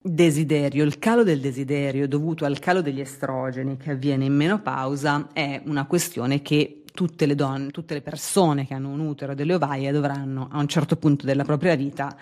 desiderio, 0.00 0.84
il 0.84 0.98
calo 0.98 1.22
del 1.22 1.38
desiderio 1.38 2.08
dovuto 2.08 2.46
al 2.46 2.60
calo 2.60 2.80
degli 2.80 3.00
estrogeni 3.00 3.76
che 3.76 3.90
avviene 3.90 4.24
in 4.24 4.34
menopausa 4.34 5.28
è 5.34 5.60
una 5.66 5.84
questione 5.84 6.40
che 6.40 6.84
tutte 6.94 7.26
le 7.26 7.34
donne, 7.34 7.70
tutte 7.72 7.92
le 7.92 8.00
persone 8.00 8.66
che 8.66 8.72
hanno 8.72 8.88
un 8.88 9.00
utero 9.00 9.32
e 9.32 9.34
delle 9.34 9.52
ovaie 9.52 9.92
dovranno 9.92 10.48
a 10.50 10.60
un 10.60 10.66
certo 10.66 10.96
punto 10.96 11.26
della 11.26 11.44
propria 11.44 11.74
vita 11.74 12.16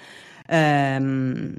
ehm, 0.48 1.54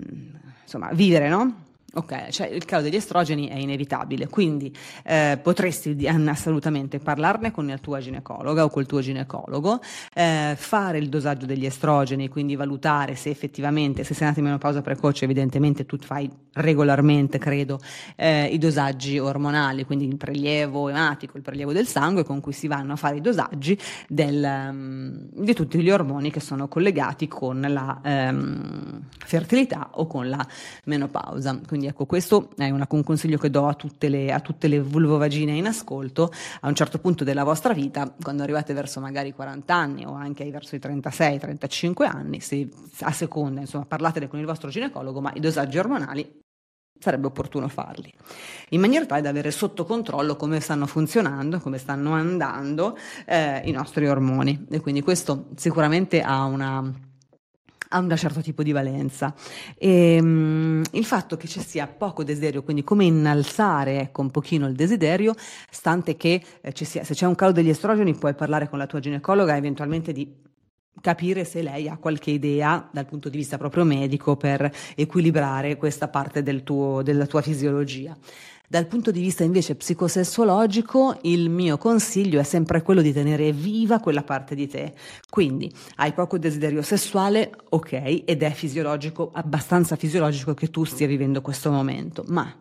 insomma, 0.63 0.89
vivere, 0.91 1.29
no? 1.29 1.63
Ok, 1.97 2.27
cioè 2.27 2.47
il 2.47 2.65
calo 2.65 2.83
degli 2.83 2.97
estrogeni 2.97 3.47
è 3.47 3.55
inevitabile, 3.55 4.27
quindi 4.27 4.69
eh, 5.05 5.39
potresti 5.41 5.95
assolutamente 6.27 6.99
parlarne 6.99 7.51
con 7.51 7.67
la 7.67 7.77
tua 7.77 8.01
ginecologa 8.01 8.65
o 8.65 8.69
col 8.69 8.85
tuo 8.85 8.99
ginecologo, 8.99 9.79
eh, 10.13 10.55
fare 10.57 10.97
il 10.97 11.07
dosaggio 11.07 11.45
degli 11.45 11.65
estrogeni, 11.65 12.27
quindi 12.27 12.57
valutare 12.57 13.15
se 13.15 13.29
effettivamente, 13.29 14.03
se 14.03 14.13
sei 14.13 14.27
nato 14.27 14.39
in 14.39 14.45
menopausa 14.45 14.81
precoce, 14.81 15.23
evidentemente 15.23 15.85
tu 15.85 15.95
fai 15.97 16.29
regolarmente, 16.55 17.37
credo, 17.37 17.79
eh, 18.17 18.47
i 18.47 18.57
dosaggi 18.57 19.17
ormonali, 19.17 19.85
quindi 19.85 20.05
il 20.05 20.17
prelievo 20.17 20.89
ematico, 20.89 21.37
il 21.37 21.43
prelievo 21.43 21.71
del 21.71 21.87
sangue 21.87 22.25
con 22.25 22.41
cui 22.41 22.51
si 22.51 22.67
vanno 22.67 22.91
a 22.91 22.95
fare 22.97 23.17
i 23.17 23.21
dosaggi 23.21 23.79
del, 24.09 24.43
um, 24.43 25.29
di 25.31 25.53
tutti 25.53 25.81
gli 25.81 25.89
ormoni 25.89 26.29
che 26.29 26.41
sono 26.41 26.67
collegati 26.67 27.29
con 27.29 27.61
la 27.61 28.01
um, 28.03 29.01
fertilità 29.17 29.91
o 29.93 30.07
con 30.07 30.27
la 30.27 30.45
menopausa. 30.83 31.57
Quindi 31.65 31.83
quindi 31.85 31.87
ecco, 31.87 32.05
questo 32.05 32.49
è 32.57 32.69
una, 32.69 32.87
un 32.89 33.03
consiglio 33.03 33.37
che 33.37 33.49
do 33.49 33.67
a 33.67 33.73
tutte, 33.73 34.09
le, 34.09 34.31
a 34.31 34.39
tutte 34.39 34.67
le 34.67 34.79
vulvovagine 34.79 35.53
in 35.53 35.67
ascolto. 35.67 36.31
A 36.61 36.67
un 36.67 36.75
certo 36.75 36.99
punto 36.99 37.23
della 37.23 37.43
vostra 37.43 37.73
vita, 37.73 38.13
quando 38.21 38.43
arrivate 38.43 38.73
verso 38.73 38.99
magari 38.99 39.29
i 39.29 39.33
40 39.33 39.73
anni 39.73 40.05
o 40.05 40.13
anche 40.13 40.49
verso 40.49 40.75
i 40.75 40.79
36-35 40.79 42.05
anni, 42.05 42.39
se 42.39 42.67
a 43.01 43.11
seconda, 43.11 43.61
insomma, 43.61 43.85
parlatene 43.85 44.27
con 44.27 44.39
il 44.39 44.45
vostro 44.45 44.69
ginecologo, 44.69 45.21
ma 45.21 45.31
i 45.35 45.39
dosaggi 45.39 45.77
ormonali 45.77 46.43
sarebbe 46.97 47.27
opportuno 47.27 47.67
farli, 47.67 48.11
in 48.69 48.79
maniera 48.79 49.05
tale 49.05 49.21
da 49.21 49.29
avere 49.29 49.51
sotto 49.51 49.83
controllo 49.83 50.37
come 50.37 50.61
stanno 50.61 50.87
funzionando, 50.87 51.59
come 51.59 51.77
stanno 51.77 52.13
andando 52.13 52.97
eh, 53.25 53.61
i 53.65 53.71
nostri 53.71 54.07
ormoni. 54.07 54.65
E 54.71 54.79
quindi 54.79 55.01
questo 55.01 55.49
sicuramente 55.55 56.21
ha 56.21 56.45
una 56.45 57.13
ha 57.95 57.99
un 57.99 58.15
certo 58.17 58.41
tipo 58.41 58.61
di 58.61 58.71
valenza. 58.71 59.33
E, 59.77 60.17
um, 60.21 60.83
il 60.91 61.05
fatto 61.05 61.37
che 61.37 61.47
ci 61.47 61.61
sia 61.61 61.87
poco 61.87 62.23
desiderio, 62.23 62.63
quindi 62.63 62.83
come 62.83 63.05
innalzare 63.05 63.99
ecco, 63.99 64.21
un 64.21 64.31
pochino 64.31 64.67
il 64.67 64.75
desiderio, 64.75 65.33
stante 65.69 66.17
che 66.17 66.43
eh, 66.61 66.73
sia, 66.85 67.03
se 67.03 67.13
c'è 67.13 67.25
un 67.25 67.35
calo 67.35 67.53
degli 67.53 67.69
estrogeni 67.69 68.13
puoi 68.15 68.35
parlare 68.35 68.69
con 68.69 68.77
la 68.77 68.85
tua 68.85 68.99
ginecologa 68.99 69.55
eventualmente 69.55 70.11
di 70.11 70.43
capire 71.01 71.43
se 71.43 71.61
lei 71.61 71.87
ha 71.89 71.97
qualche 71.97 72.31
idea 72.31 72.87
dal 72.91 73.05
punto 73.05 73.29
di 73.29 73.37
vista 73.37 73.57
proprio 73.57 73.83
medico 73.83 74.37
per 74.37 74.71
equilibrare 74.95 75.77
questa 75.77 76.07
parte 76.07 76.41
del 76.41 76.63
tuo, 76.63 77.01
della 77.01 77.25
tua 77.25 77.41
fisiologia. 77.41 78.15
Dal 78.67 78.87
punto 78.87 79.11
di 79.11 79.21
vista 79.21 79.43
invece 79.43 79.75
psicosessuologico, 79.75 81.19
il 81.23 81.49
mio 81.49 81.77
consiglio 81.77 82.39
è 82.39 82.43
sempre 82.43 82.81
quello 82.81 83.01
di 83.01 83.13
tenere 83.13 83.51
viva 83.51 83.99
quella 83.99 84.23
parte 84.23 84.55
di 84.55 84.67
te. 84.67 84.93
Quindi 85.29 85.71
hai 85.97 86.13
poco 86.13 86.39
desiderio 86.39 86.81
sessuale, 86.81 87.51
ok, 87.69 88.23
ed 88.25 88.41
è 88.41 88.51
fisiologico, 88.51 89.29
abbastanza 89.33 89.95
fisiologico 89.95 90.53
che 90.53 90.69
tu 90.69 90.83
stia 90.83 91.05
vivendo 91.05 91.41
questo 91.41 91.69
momento, 91.69 92.23
ma 92.27 92.51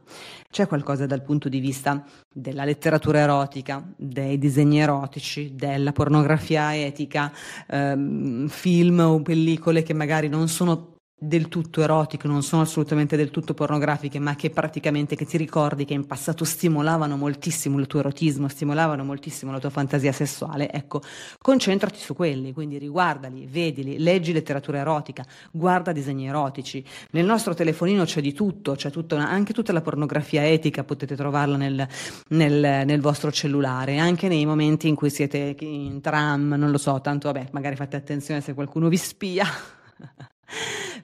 c'è 0.51 0.69
qualcosa 0.69 1.07
dal 1.07 1.23
punto 1.23 1.49
di 1.49 1.59
vista 1.59 2.05
della 2.33 2.65
letteratura 2.65 3.21
erotica, 3.21 3.83
dei 3.97 4.39
disegni 4.39 4.81
erotici, 4.81 5.55
della 5.55 5.93
pornografia 5.93 6.77
etica, 6.77 7.33
ehm, 7.67 8.47
film 8.49 9.01
o 9.01 9.23
pellicole 9.23 9.83
che 9.83 9.95
magari 9.95 10.29
non 10.29 10.49
sono 10.49 10.94
del 11.27 11.49
tutto 11.49 11.81
erotiche, 11.81 12.29
non 12.29 12.43
sono 12.43 12.63
assolutamente 12.63 13.17
del 13.17 13.31
tutto 13.31 13.55
pornografiche, 13.55 14.19
ma 14.19 14.35
che 14.35 14.51
praticamente 14.51 15.17
che 15.17 15.25
ti 15.25 15.37
ricordi 15.37 15.85
che 15.85 15.95
in 15.95 16.07
passato 16.07 16.45
stimolavano 16.45 17.17
moltissimo 17.17 17.79
il 17.79 17.87
tuo 17.87 18.01
erotismo, 18.01 18.49
stimolavano 18.49 19.05
moltissimo 19.05 19.51
la 19.51 19.59
tua 19.59 19.71
fantasia 19.71 20.13
sessuale, 20.13 20.71
ecco, 20.71 21.01
concentrati 21.41 21.99
su 21.99 22.15
quelli, 22.15 22.53
quindi 22.53 22.79
riguardali, 22.79 23.47
vedili, 23.47 23.99
leggi 23.99 24.33
letteratura 24.33 24.79
erotica, 24.79 25.25
guarda 25.51 25.93
disegni 25.93 26.29
erotici. 26.29 26.85
Nel 27.11 27.25
nostro 27.25 27.55
telefonino 27.55 28.05
c'è 28.05 28.21
di 28.21 28.33
tutto, 28.33 28.75
c'è 28.75 28.91
tutta 28.91 29.15
una, 29.15 29.29
anche 29.29 29.53
tutta 29.53 29.73
la 29.73 29.81
pornografia 29.81 30.47
etica, 30.47 30.85
potete 30.85 31.17
trovarla 31.17 31.57
nel, 31.57 31.87
nel, 32.29 32.85
nel 32.87 33.01
vostro 33.01 33.33
cellulare, 33.33 33.99
anche 33.99 34.29
nei 34.29 34.45
momenti 34.45 34.89
in 34.89 34.95
cui 34.95 35.11
siete 35.11 35.57
in 35.61 36.01
tram, 36.01 36.55
non 36.55 36.71
lo 36.71 36.79
so, 36.79 37.01
tanto 37.01 37.33
vabbè, 37.33 37.49
magari 37.53 37.77
fate 37.77 37.97
attenzione 37.97 38.41
se 38.41 38.55
qualcuno 38.55 38.89
vi 38.89 38.97
spia. 38.97 39.47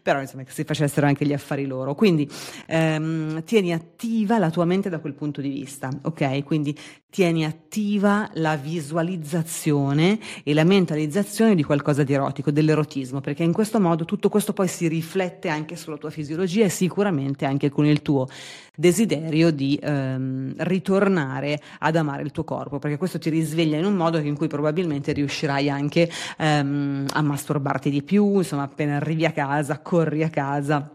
però 0.03 0.21
insomma 0.21 0.45
che 0.45 0.53
si 0.53 0.65
facessero 0.65 1.07
anche 1.07 1.27
gli 1.27 1.33
affari 1.33 1.67
loro. 1.67 1.95
Quindi 1.95 2.29
ehm, 2.67 3.45
tieni 3.45 3.73
attiva 3.73 4.39
la 4.39 4.51
tua 4.51 4.65
mente 4.65 4.89
da 4.89 4.99
quel 4.99 5.15
punto 5.15 5.41
di 5.41 5.49
vista, 5.49 5.91
ok? 6.03 6.45
Quindi 6.45 6.77
tieni 7.11 7.45
attiva 7.45 8.31
la 8.35 8.57
visualizzazione 8.57 10.19
e 10.45 10.55
la 10.55 10.65
mentalizzazione 10.65 11.57
di 11.57 11.65
qualcosa 11.65 12.05
di 12.05 12.13
erotico, 12.13 12.51
dell'erotismo, 12.51 13.21
perché 13.21 13.43
in 13.43 13.53
questo 13.53 13.81
modo 13.81 14.05
tutto 14.05 14.29
questo 14.29 14.53
poi 14.53 14.69
si 14.69 14.87
riflette 14.87 15.49
anche 15.49 15.77
sulla 15.77 15.97
tua 15.97 16.11
fisiologia 16.11 16.65
e 16.65 16.69
sicuramente 16.69 17.45
anche 17.45 17.69
con 17.69 17.85
il 17.85 18.01
tuo 18.01 18.29
desiderio 18.77 19.51
di 19.51 19.79
ehm, 19.83 20.55
ritornare 20.59 21.61
ad 21.81 21.97
amare 21.97 22.23
il 22.23 22.31
tuo 22.31 22.45
corpo, 22.45 22.79
perché 22.79 22.97
questo 22.97 23.19
ti 23.19 23.29
risveglia 23.29 23.77
in 23.77 23.85
un 23.85 23.95
modo 23.95 24.19
in 24.19 24.37
cui 24.37 24.47
probabilmente 24.47 25.13
riuscirai 25.13 25.69
anche 25.69 26.09
ehm, 26.39 27.07
a 27.13 27.23
masturbarti 27.23 27.91
di 27.91 28.03
più, 28.03 28.39
insomma 28.39 28.63
appena 28.63 28.97
arrivi 28.97 29.27
a 29.27 29.30
casa, 29.33 29.81
corri 29.81 30.23
a 30.23 30.31
casa 30.31 30.95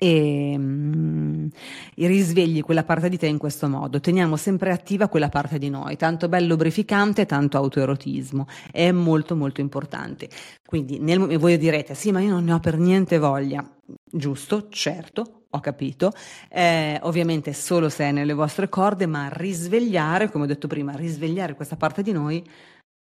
e, 0.00 0.54
mm, 0.56 1.48
risvegli 1.96 2.62
quella 2.62 2.84
parte 2.84 3.08
di 3.08 3.18
te 3.18 3.26
in 3.26 3.38
questo 3.38 3.68
modo. 3.68 3.98
Teniamo 4.00 4.36
sempre 4.36 4.70
attiva 4.70 5.08
quella 5.08 5.28
parte 5.28 5.58
di 5.58 5.68
noi, 5.68 5.96
tanto 5.96 6.28
bello 6.28 6.46
lubrificante, 6.48 7.26
tanto 7.26 7.56
autoerotismo. 7.56 8.46
È 8.70 8.90
molto 8.92 9.34
molto 9.34 9.60
importante. 9.60 10.28
Quindi 10.64 10.98
nel, 11.00 11.36
voi 11.38 11.58
direte, 11.58 11.94
sì, 11.94 12.12
ma 12.12 12.20
io 12.20 12.30
non 12.30 12.44
ne 12.44 12.52
ho 12.52 12.60
per 12.60 12.78
niente 12.78 13.18
voglia. 13.18 13.68
Giusto, 14.10 14.68
certo, 14.68 15.38
ho 15.50 15.60
capito, 15.60 16.12
eh, 16.50 16.98
ovviamente 17.02 17.52
solo 17.52 17.88
se 17.88 18.04
è 18.04 18.12
nelle 18.12 18.34
vostre 18.34 18.68
corde, 18.68 19.06
ma 19.06 19.28
risvegliare, 19.32 20.30
come 20.30 20.44
ho 20.44 20.46
detto 20.46 20.68
prima, 20.68 20.92
risvegliare 20.92 21.54
questa 21.54 21.76
parte 21.76 22.02
di 22.02 22.12
noi 22.12 22.44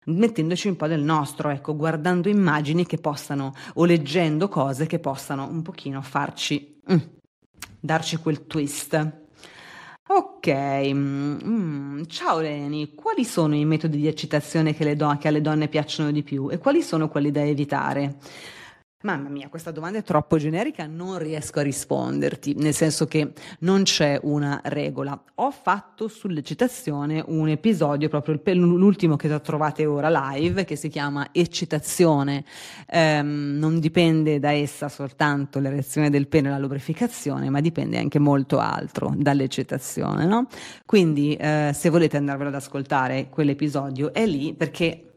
mettendoci 0.06 0.68
un 0.68 0.76
po' 0.76 0.86
del 0.86 1.02
nostro, 1.02 1.50
ecco, 1.50 1.76
guardando 1.76 2.28
immagini 2.28 2.86
che 2.86 2.98
possano 2.98 3.52
o 3.74 3.84
leggendo 3.84 4.48
cose 4.48 4.86
che 4.86 4.98
possano 4.98 5.48
un 5.48 5.62
pochino 5.62 6.02
farci 6.02 6.80
mm, 6.90 6.98
darci 7.80 8.16
quel 8.16 8.46
twist. 8.46 9.22
Ok, 10.06 10.48
mm, 10.92 12.02
ciao 12.08 12.40
Leni, 12.40 12.94
quali 12.94 13.24
sono 13.24 13.54
i 13.54 13.64
metodi 13.64 13.98
di 13.98 14.06
eccitazione 14.06 14.74
che, 14.74 14.96
do- 14.96 15.16
che 15.16 15.28
alle 15.28 15.40
donne 15.40 15.68
piacciono 15.68 16.10
di 16.10 16.22
più 16.22 16.50
e 16.50 16.58
quali 16.58 16.82
sono 16.82 17.08
quelli 17.08 17.30
da 17.30 17.42
evitare? 17.42 18.18
Mamma 19.04 19.28
mia, 19.28 19.50
questa 19.50 19.70
domanda 19.70 19.98
è 19.98 20.02
troppo 20.02 20.38
generica, 20.38 20.86
non 20.86 21.18
riesco 21.18 21.58
a 21.58 21.62
risponderti, 21.62 22.54
nel 22.54 22.72
senso 22.72 23.04
che 23.06 23.32
non 23.58 23.82
c'è 23.82 24.18
una 24.22 24.62
regola. 24.64 25.22
Ho 25.34 25.50
fatto 25.50 26.08
sull'eccitazione 26.08 27.22
un 27.26 27.50
episodio, 27.50 28.08
proprio 28.08 28.40
l'ultimo 28.54 29.16
che 29.16 29.28
trovate 29.42 29.84
ora 29.84 30.08
live, 30.08 30.64
che 30.64 30.76
si 30.76 30.88
chiama 30.88 31.28
Eccitazione. 31.32 32.46
Ehm, 32.88 33.58
non 33.58 33.78
dipende 33.78 34.38
da 34.38 34.52
essa 34.52 34.88
soltanto 34.88 35.58
l'erezione 35.58 36.08
del 36.08 36.26
pene 36.26 36.48
e 36.48 36.52
la 36.52 36.58
lubrificazione, 36.58 37.50
ma 37.50 37.60
dipende 37.60 37.98
anche 37.98 38.18
molto 38.18 38.58
altro 38.58 39.12
dall'eccitazione, 39.14 40.24
no? 40.24 40.46
Quindi, 40.86 41.34
eh, 41.34 41.72
se 41.74 41.90
volete 41.90 42.16
andarvelo 42.16 42.48
ad 42.48 42.54
ascoltare, 42.54 43.28
quell'episodio 43.28 44.14
è 44.14 44.24
lì 44.24 44.54
perché 44.54 45.13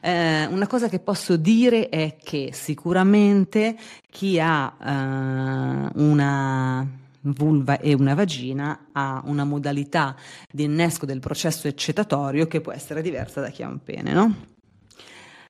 eh, 0.00 0.46
una 0.46 0.66
cosa 0.66 0.88
che 0.88 0.98
posso 0.98 1.36
dire 1.36 1.88
è 1.88 2.16
che 2.22 2.50
sicuramente 2.52 3.76
chi 4.10 4.38
ha 4.38 4.76
eh, 4.80 5.90
una 5.94 6.86
vulva 7.20 7.78
e 7.78 7.94
una 7.94 8.14
vagina 8.14 8.88
ha 8.92 9.22
una 9.24 9.44
modalità 9.44 10.14
di 10.50 10.64
innesco 10.64 11.04
del 11.04 11.20
processo 11.20 11.68
eccitatorio 11.68 12.46
che 12.46 12.60
può 12.60 12.72
essere 12.72 13.02
diversa 13.02 13.40
da 13.40 13.48
chi 13.50 13.62
ha 13.62 13.68
un 13.68 13.82
pene, 13.82 14.12
no? 14.12 14.56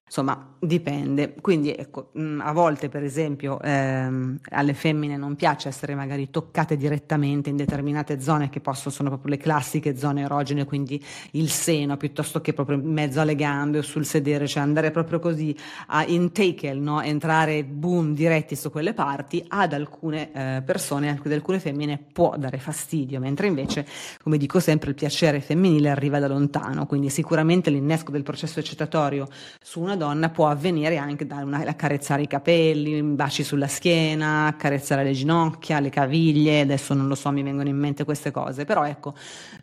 Insomma, 0.08 0.54
dipende. 0.58 1.34
Quindi, 1.40 1.70
ecco, 1.72 2.10
mm, 2.18 2.40
a 2.40 2.52
volte, 2.52 2.88
per 2.88 3.02
esempio, 3.02 3.60
ehm, 3.60 4.38
alle 4.50 4.72
femmine 4.72 5.18
non 5.18 5.36
piace 5.36 5.68
essere 5.68 5.94
magari 5.94 6.30
toccate 6.30 6.78
direttamente 6.78 7.50
in 7.50 7.56
determinate 7.56 8.18
zone 8.18 8.48
che 8.48 8.60
possono, 8.60 8.94
sono 8.94 9.10
proprio 9.10 9.32
le 9.32 9.36
classiche 9.36 9.96
zone 9.96 10.22
erogene, 10.22 10.64
quindi 10.64 11.02
il 11.32 11.50
seno, 11.50 11.98
piuttosto 11.98 12.40
che 12.40 12.54
proprio 12.54 12.78
in 12.78 12.90
mezzo 12.90 13.20
alle 13.20 13.34
gambe 13.34 13.78
o 13.78 13.82
sul 13.82 14.06
sedere, 14.06 14.46
cioè 14.46 14.62
andare 14.62 14.90
proprio 14.90 15.18
così 15.18 15.54
a 15.88 16.04
in 16.06 16.32
tackle, 16.32 16.74
no? 16.74 17.02
entrare 17.02 17.64
boom 17.64 18.14
diretti 18.14 18.56
su 18.56 18.70
quelle 18.70 18.94
parti, 18.94 19.44
ad 19.46 19.74
alcune 19.74 20.32
eh, 20.32 20.62
persone, 20.62 21.10
ad 21.10 21.32
alcune 21.32 21.60
femmine 21.60 22.02
può 22.12 22.34
dare 22.38 22.58
fastidio, 22.58 23.20
mentre 23.20 23.46
invece, 23.46 23.86
come 24.22 24.38
dico 24.38 24.58
sempre, 24.58 24.88
il 24.88 24.96
piacere 24.96 25.42
femminile 25.42 25.90
arriva 25.90 26.18
da 26.18 26.28
lontano, 26.28 26.86
quindi 26.86 27.10
sicuramente 27.10 27.68
l'innesco 27.68 28.10
del 28.10 28.22
processo 28.22 28.58
eccitatorio 28.58 29.28
su 29.62 29.80
una 29.80 29.96
donna 29.98 30.30
può 30.30 30.48
avvenire 30.48 30.96
anche 30.96 31.26
da 31.26 31.36
una, 31.36 31.58
accarezzare 31.58 32.22
i 32.22 32.26
capelli, 32.26 33.02
baci 33.02 33.44
sulla 33.44 33.66
schiena, 33.66 34.46
accarezzare 34.46 35.04
le 35.04 35.12
ginocchia, 35.12 35.80
le 35.80 35.90
caviglie, 35.90 36.60
adesso 36.60 36.94
non 36.94 37.06
lo 37.06 37.14
so, 37.14 37.30
mi 37.30 37.42
vengono 37.42 37.68
in 37.68 37.76
mente 37.76 38.04
queste 38.04 38.30
cose, 38.30 38.64
però 38.64 38.86
ecco, 38.86 39.14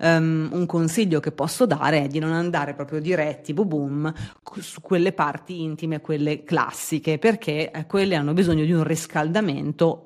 um, 0.01 0.50
un 0.51 0.65
consiglio 0.68 1.20
che 1.20 1.32
posso 1.32 1.65
dare 1.65 2.04
è 2.04 2.08
di 2.08 2.20
non 2.20 2.34
andare 2.34 2.75
proprio 2.75 3.01
diretti, 3.01 3.54
boom, 3.54 3.68
boom, 3.68 4.13
su 4.60 4.82
quelle 4.82 5.12
parti 5.12 5.63
intime, 5.63 6.01
quelle 6.01 6.44
classiche, 6.44 7.18
perché 7.18 7.72
eh, 7.72 7.88
quelle 7.88 8.13
hanno 8.13 8.34
bisogno 8.34 8.63
di 8.63 8.74
un 8.74 8.84
riscaldamento 8.84 10.04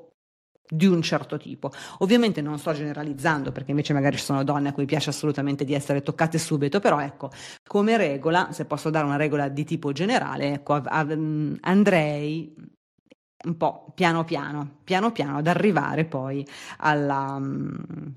di 0.72 0.86
un 0.86 1.02
certo 1.02 1.38
tipo. 1.38 1.72
Ovviamente 2.00 2.42
non 2.42 2.60
sto 2.60 2.74
generalizzando 2.74 3.52
perché 3.52 3.72
invece 3.72 3.94
magari 3.94 4.18
ci 4.18 4.24
sono 4.24 4.44
donne 4.44 4.70
a 4.70 4.74
cui 4.74 4.86
piace 4.86 5.10
assolutamente 5.10 5.66
di 5.66 5.74
essere 5.74 6.04
toccate 6.04 6.38
subito, 6.38 6.80
però 6.80 7.00
ecco, 7.00 7.32
come 7.66 7.98
regola, 7.98 8.50
se 8.52 8.66
posso 8.66 8.90
dare 8.90 9.06
una 9.06 9.16
regola 9.16 9.50
di 9.50 9.64
tipo 9.64 9.92
generale, 9.92 10.54
ecco, 10.54 10.82
mm, 10.82 11.56
andrei 11.62 12.54
un 13.42 13.58
po' 13.58 13.92
piano 13.96 14.24
piano, 14.26 14.80
piano 14.84 15.12
piano 15.12 15.38
ad 15.38 15.48
arrivare 15.48 16.06
poi 16.06 16.46
alla... 16.78 17.36
Um, 17.36 18.14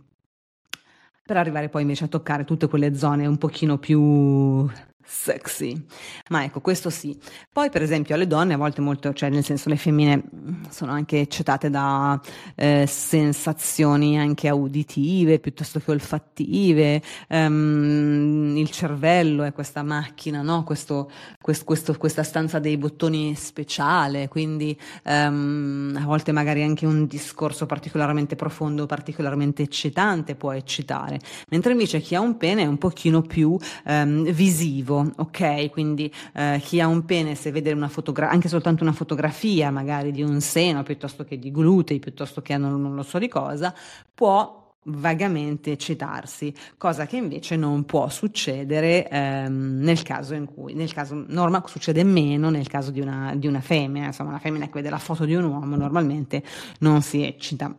per 1.24 1.36
arrivare 1.36 1.68
poi 1.68 1.82
invece 1.82 2.04
a 2.04 2.08
toccare 2.08 2.44
tutte 2.44 2.66
quelle 2.68 2.96
zone 2.96 3.26
un 3.26 3.38
pochino 3.38 3.78
più 3.78 4.68
sexy. 5.04 5.80
Ma 6.28 6.44
ecco, 6.44 6.60
questo 6.60 6.90
sì. 6.90 7.18
Poi, 7.52 7.70
per 7.70 7.82
esempio, 7.82 8.14
alle 8.14 8.26
donne 8.26 8.54
a 8.54 8.56
volte 8.56 8.80
molto, 8.80 9.12
cioè 9.12 9.28
nel 9.28 9.44
senso 9.44 9.68
le 9.68 9.76
femmine 9.76 10.22
sono 10.70 10.92
anche 10.92 11.20
eccitate 11.20 11.70
da 11.70 12.20
eh, 12.54 12.86
sensazioni 12.86 14.18
anche 14.18 14.48
auditive 14.48 15.38
piuttosto 15.38 15.80
che 15.80 15.90
olfattive. 15.90 17.02
Um, 17.28 18.54
il 18.56 18.70
cervello 18.70 19.42
è 19.44 19.52
questa 19.52 19.82
macchina, 19.82 20.42
no? 20.42 20.64
questo, 20.64 21.10
questo, 21.40 21.64
questo, 21.64 21.96
questa 21.96 22.22
stanza 22.22 22.58
dei 22.58 22.76
bottoni 22.76 23.34
speciale, 23.34 24.28
quindi 24.28 24.78
um, 25.04 25.96
a 26.00 26.04
volte 26.04 26.32
magari 26.32 26.62
anche 26.62 26.86
un 26.86 27.06
discorso 27.06 27.66
particolarmente 27.66 28.36
profondo, 28.36 28.86
particolarmente 28.86 29.62
eccitante 29.62 30.34
può 30.34 30.52
eccitare. 30.52 31.20
Mentre 31.48 31.72
invece 31.72 32.00
chi 32.00 32.14
ha 32.14 32.20
un 32.20 32.36
pene 32.36 32.62
è 32.62 32.66
un 32.66 32.78
pochino 32.78 33.22
più 33.22 33.56
um, 33.84 34.30
visivo 34.30 34.91
ok? 34.98 35.70
Quindi 35.70 36.12
eh, 36.34 36.60
chi 36.62 36.80
ha 36.80 36.86
un 36.86 37.04
pene, 37.04 37.34
se 37.34 37.50
vede 37.50 37.72
una 37.72 37.88
fotografia, 37.88 38.32
anche 38.32 38.48
soltanto 38.48 38.82
una 38.82 38.92
fotografia 38.92 39.70
magari 39.70 40.12
di 40.12 40.22
un 40.22 40.40
seno 40.40 40.82
piuttosto 40.82 41.24
che 41.24 41.38
di 41.38 41.50
glutei, 41.50 41.98
piuttosto 41.98 42.42
che 42.42 42.56
non, 42.56 42.80
non 42.80 42.94
lo 42.94 43.02
so 43.02 43.18
di 43.18 43.28
cosa, 43.28 43.74
può 44.14 44.60
vagamente 44.84 45.72
eccitarsi, 45.72 46.52
cosa 46.76 47.06
che 47.06 47.16
invece 47.16 47.56
non 47.56 47.84
può 47.84 48.08
succedere 48.08 49.08
ehm, 49.08 49.78
nel 49.80 50.02
caso 50.02 50.34
in 50.34 50.46
cui, 50.46 50.74
nel 50.74 50.92
caso 50.92 51.24
norma 51.28 51.62
succede 51.66 52.02
meno 52.02 52.50
nel 52.50 52.66
caso 52.66 52.90
di 52.90 53.00
una, 53.00 53.34
di 53.36 53.46
una 53.46 53.60
femmina, 53.60 54.06
insomma 54.06 54.30
una 54.30 54.38
femmina 54.40 54.66
che 54.66 54.72
vede 54.72 54.90
la 54.90 54.98
foto 54.98 55.24
di 55.24 55.34
un 55.34 55.44
uomo 55.44 55.76
normalmente 55.76 56.42
non 56.80 57.00
si 57.02 57.24
eccita 57.24 57.72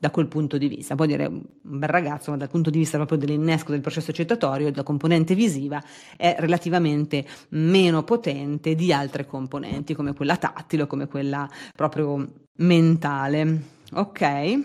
da 0.00 0.10
quel 0.10 0.26
punto 0.26 0.56
di 0.56 0.66
vista. 0.66 0.94
Può 0.94 1.04
dire 1.04 1.26
un 1.26 1.42
bel 1.60 1.88
ragazzo, 1.88 2.30
ma 2.30 2.38
dal 2.38 2.48
punto 2.48 2.70
di 2.70 2.78
vista 2.78 2.96
proprio 2.96 3.18
dell'innesco 3.18 3.70
del 3.70 3.82
processo 3.82 4.10
eccitatorio, 4.10 4.72
la 4.74 4.82
componente 4.82 5.34
visiva 5.34 5.80
è 6.16 6.34
relativamente 6.38 7.26
meno 7.50 8.02
potente 8.02 8.74
di 8.74 8.92
altre 8.92 9.26
componenti, 9.26 9.94
come 9.94 10.14
quella 10.14 10.36
tattile 10.36 10.84
o 10.84 10.86
come 10.86 11.06
quella 11.06 11.48
proprio 11.76 12.26
mentale. 12.58 13.62
Ok? 13.92 14.60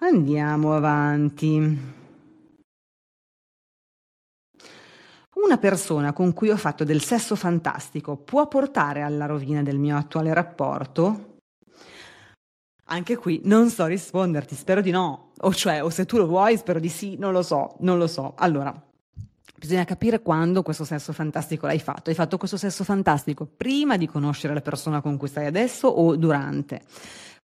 Andiamo 0.00 0.74
avanti. 0.74 1.94
Una 5.36 5.58
persona 5.58 6.12
con 6.12 6.34
cui 6.34 6.50
ho 6.50 6.56
fatto 6.56 6.84
del 6.84 7.02
sesso 7.02 7.36
fantastico 7.36 8.16
può 8.16 8.48
portare 8.48 9.02
alla 9.02 9.26
rovina 9.26 9.62
del 9.62 9.78
mio 9.78 9.96
attuale 9.96 10.34
rapporto? 10.34 11.35
Anche 12.88 13.16
qui 13.16 13.40
non 13.44 13.68
so 13.68 13.84
risponderti, 13.86 14.54
spero 14.54 14.80
di 14.80 14.90
no. 14.90 15.32
O 15.40 15.52
cioè, 15.52 15.82
o 15.82 15.90
se 15.90 16.06
tu 16.06 16.18
lo 16.18 16.26
vuoi, 16.26 16.56
spero 16.56 16.78
di 16.78 16.88
sì, 16.88 17.16
non 17.16 17.32
lo 17.32 17.42
so, 17.42 17.74
non 17.80 17.98
lo 17.98 18.06
so. 18.06 18.34
Allora, 18.36 18.72
bisogna 19.58 19.84
capire 19.84 20.22
quando 20.22 20.62
questo 20.62 20.84
sesso 20.84 21.12
fantastico 21.12 21.66
l'hai 21.66 21.80
fatto. 21.80 22.10
Hai 22.10 22.16
fatto 22.16 22.36
questo 22.38 22.56
sesso 22.56 22.84
fantastico 22.84 23.44
prima 23.44 23.96
di 23.96 24.06
conoscere 24.06 24.54
la 24.54 24.60
persona 24.60 25.00
con 25.00 25.16
cui 25.16 25.28
stai 25.28 25.46
adesso 25.46 25.88
o 25.88 26.14
durante? 26.14 26.82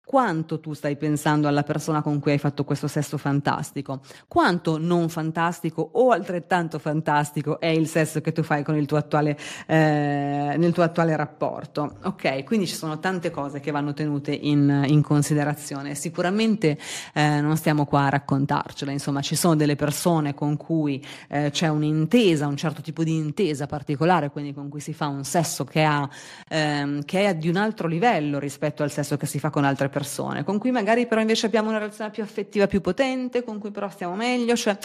Quanto 0.07 0.61
tu 0.61 0.73
stai 0.73 0.95
pensando 0.95 1.49
alla 1.49 1.65
persona 1.65 2.01
con 2.01 2.21
cui 2.21 2.31
hai 2.31 2.39
fatto 2.39 2.63
questo 2.63 2.87
sesso 2.87 3.19
fantastico, 3.19 4.03
quanto 4.29 4.79
non 4.79 5.09
fantastico 5.09 5.91
o 5.95 6.13
altrettanto 6.13 6.79
fantastico 6.79 7.59
è 7.59 7.67
il 7.67 7.89
sesso 7.89 8.21
che 8.21 8.31
tu 8.31 8.45
fai 8.45 8.63
con 8.63 8.77
il 8.77 8.87
tuo 8.87 8.99
attuale, 8.99 9.37
eh, 9.67 10.55
nel 10.57 10.73
tuo 10.73 10.85
attuale 10.85 11.17
rapporto. 11.17 11.97
Ok, 12.05 12.45
quindi 12.45 12.69
ci 12.69 12.77
sono 12.77 13.01
tante 13.01 13.33
cose 13.33 13.59
che 13.59 13.73
vanno 13.73 13.95
tenute 13.95 14.31
in, 14.31 14.85
in 14.87 15.03
considerazione. 15.03 15.97
Sicuramente 15.97 16.79
eh, 17.13 17.41
non 17.41 17.57
stiamo 17.57 17.85
qua 17.85 18.05
a 18.05 18.11
raccontarcela, 18.11 18.93
insomma, 18.93 19.21
ci 19.23 19.35
sono 19.35 19.57
delle 19.57 19.75
persone 19.75 20.35
con 20.35 20.57
cui 20.57 21.05
eh, 21.29 21.51
c'è 21.51 21.67
un'intesa, 21.67 22.47
un 22.47 22.57
certo 22.57 22.81
tipo 22.81 23.03
di 23.03 23.17
intesa 23.17 23.67
particolare, 23.67 24.31
quindi 24.31 24.55
con 24.55 24.69
cui 24.69 24.79
si 24.79 24.95
fa 24.95 25.09
un 25.09 25.25
sesso 25.25 25.65
che, 25.65 25.83
ha, 25.83 26.09
ehm, 26.49 27.05
che 27.05 27.27
è 27.27 27.35
di 27.35 27.49
un 27.49 27.57
altro 27.57 27.89
livello 27.89 28.39
rispetto 28.39 28.85
al 28.85 28.93
sesso 28.93 29.17
che 29.17 29.27
si 29.27 29.41
fa 29.41 29.51
con 29.51 29.65
altre 29.65 29.89
persone 29.89 29.95
persone, 29.97 30.45
con 30.45 30.59
cui 30.59 30.71
magari 30.71 31.07
però 31.07 31.23
invece 31.23 31.47
abbiamo 31.47 31.71
una 31.71 31.79
relazione 31.79 32.11
più 32.11 32.23
affettiva, 32.23 32.67
più 32.67 32.83
potente, 32.83 33.43
con 33.43 33.59
cui 33.59 33.71
però 33.71 33.89
stiamo 33.89 34.15
meglio, 34.15 34.55
cioè 34.55 34.77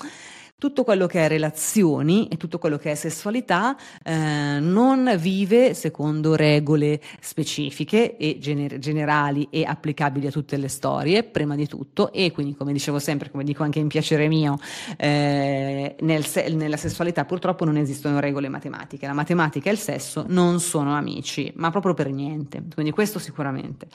tutto 0.61 0.83
quello 0.83 1.07
che 1.07 1.25
è 1.25 1.27
relazioni 1.27 2.27
e 2.27 2.37
tutto 2.37 2.59
quello 2.59 2.77
che 2.77 2.91
è 2.91 2.93
sessualità 2.93 3.75
eh, 4.03 4.59
non 4.59 5.11
vive 5.17 5.73
secondo 5.73 6.35
regole 6.35 7.01
specifiche 7.19 8.15
e 8.15 8.37
gener- 8.39 8.77
generali 8.77 9.47
e 9.49 9.63
applicabili 9.63 10.27
a 10.27 10.29
tutte 10.29 10.57
le 10.57 10.67
storie, 10.67 11.23
prima 11.23 11.55
di 11.55 11.67
tutto, 11.67 12.13
e 12.13 12.31
quindi 12.31 12.53
come 12.55 12.73
dicevo 12.73 12.99
sempre, 12.99 13.31
come 13.31 13.43
dico 13.43 13.63
anche 13.63 13.79
in 13.79 13.87
piacere 13.87 14.27
mio, 14.27 14.59
eh, 14.97 15.95
nel 15.99 16.25
se- 16.25 16.49
nella 16.49 16.77
sessualità 16.77 17.25
purtroppo 17.25 17.65
non 17.65 17.77
esistono 17.77 18.19
regole 18.19 18.47
matematiche, 18.47 19.07
la 19.07 19.13
matematica 19.13 19.67
e 19.67 19.73
il 19.73 19.79
sesso 19.79 20.25
non 20.27 20.59
sono 20.59 20.95
amici, 20.95 21.51
ma 21.55 21.71
proprio 21.71 21.95
per 21.95 22.11
niente, 22.11 22.61
quindi 22.71 22.91
questo 22.91 23.17
sicuramente. 23.17 23.87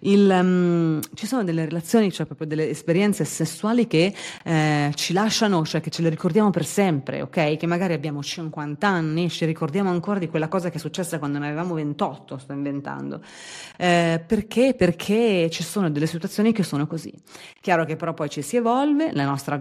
Il, 0.00 0.28
um, 0.30 1.00
ci 1.14 1.26
sono 1.26 1.44
delle 1.44 1.64
relazioni, 1.64 2.12
cioè 2.12 2.26
proprio 2.26 2.46
delle 2.46 2.68
esperienze 2.68 3.24
sessuali 3.24 3.86
che 3.86 4.12
eh, 4.44 4.92
ci 4.94 5.14
lasciano, 5.14 5.64
cioè 5.64 5.80
che 5.80 5.88
ce 5.88 6.02
le 6.02 6.08
ricordiamo 6.10 6.50
per 6.50 6.64
sempre, 6.64 7.22
ok? 7.22 7.56
Che 7.56 7.66
magari 7.66 7.94
abbiamo 7.94 8.22
50 8.22 8.86
anni, 8.86 9.30
ci 9.30 9.44
ricordiamo 9.46 9.90
ancora 9.90 10.18
di 10.18 10.28
quella 10.28 10.48
cosa 10.48 10.68
che 10.68 10.76
è 10.76 10.80
successa 10.80 11.18
quando 11.18 11.38
ne 11.38 11.46
avevamo 11.46 11.74
28, 11.74 12.38
sto 12.38 12.52
inventando. 12.52 13.22
Eh, 13.76 14.22
perché? 14.26 14.74
Perché 14.76 15.48
ci 15.50 15.62
sono 15.62 15.90
delle 15.90 16.06
situazioni 16.06 16.52
che 16.52 16.62
sono 16.62 16.86
così. 16.86 17.12
Chiaro 17.60 17.84
che 17.84 17.96
però 17.96 18.12
poi 18.12 18.28
ci 18.28 18.42
si 18.42 18.56
evolve, 18.56 19.12
la 19.12 19.24
nostra 19.24 19.58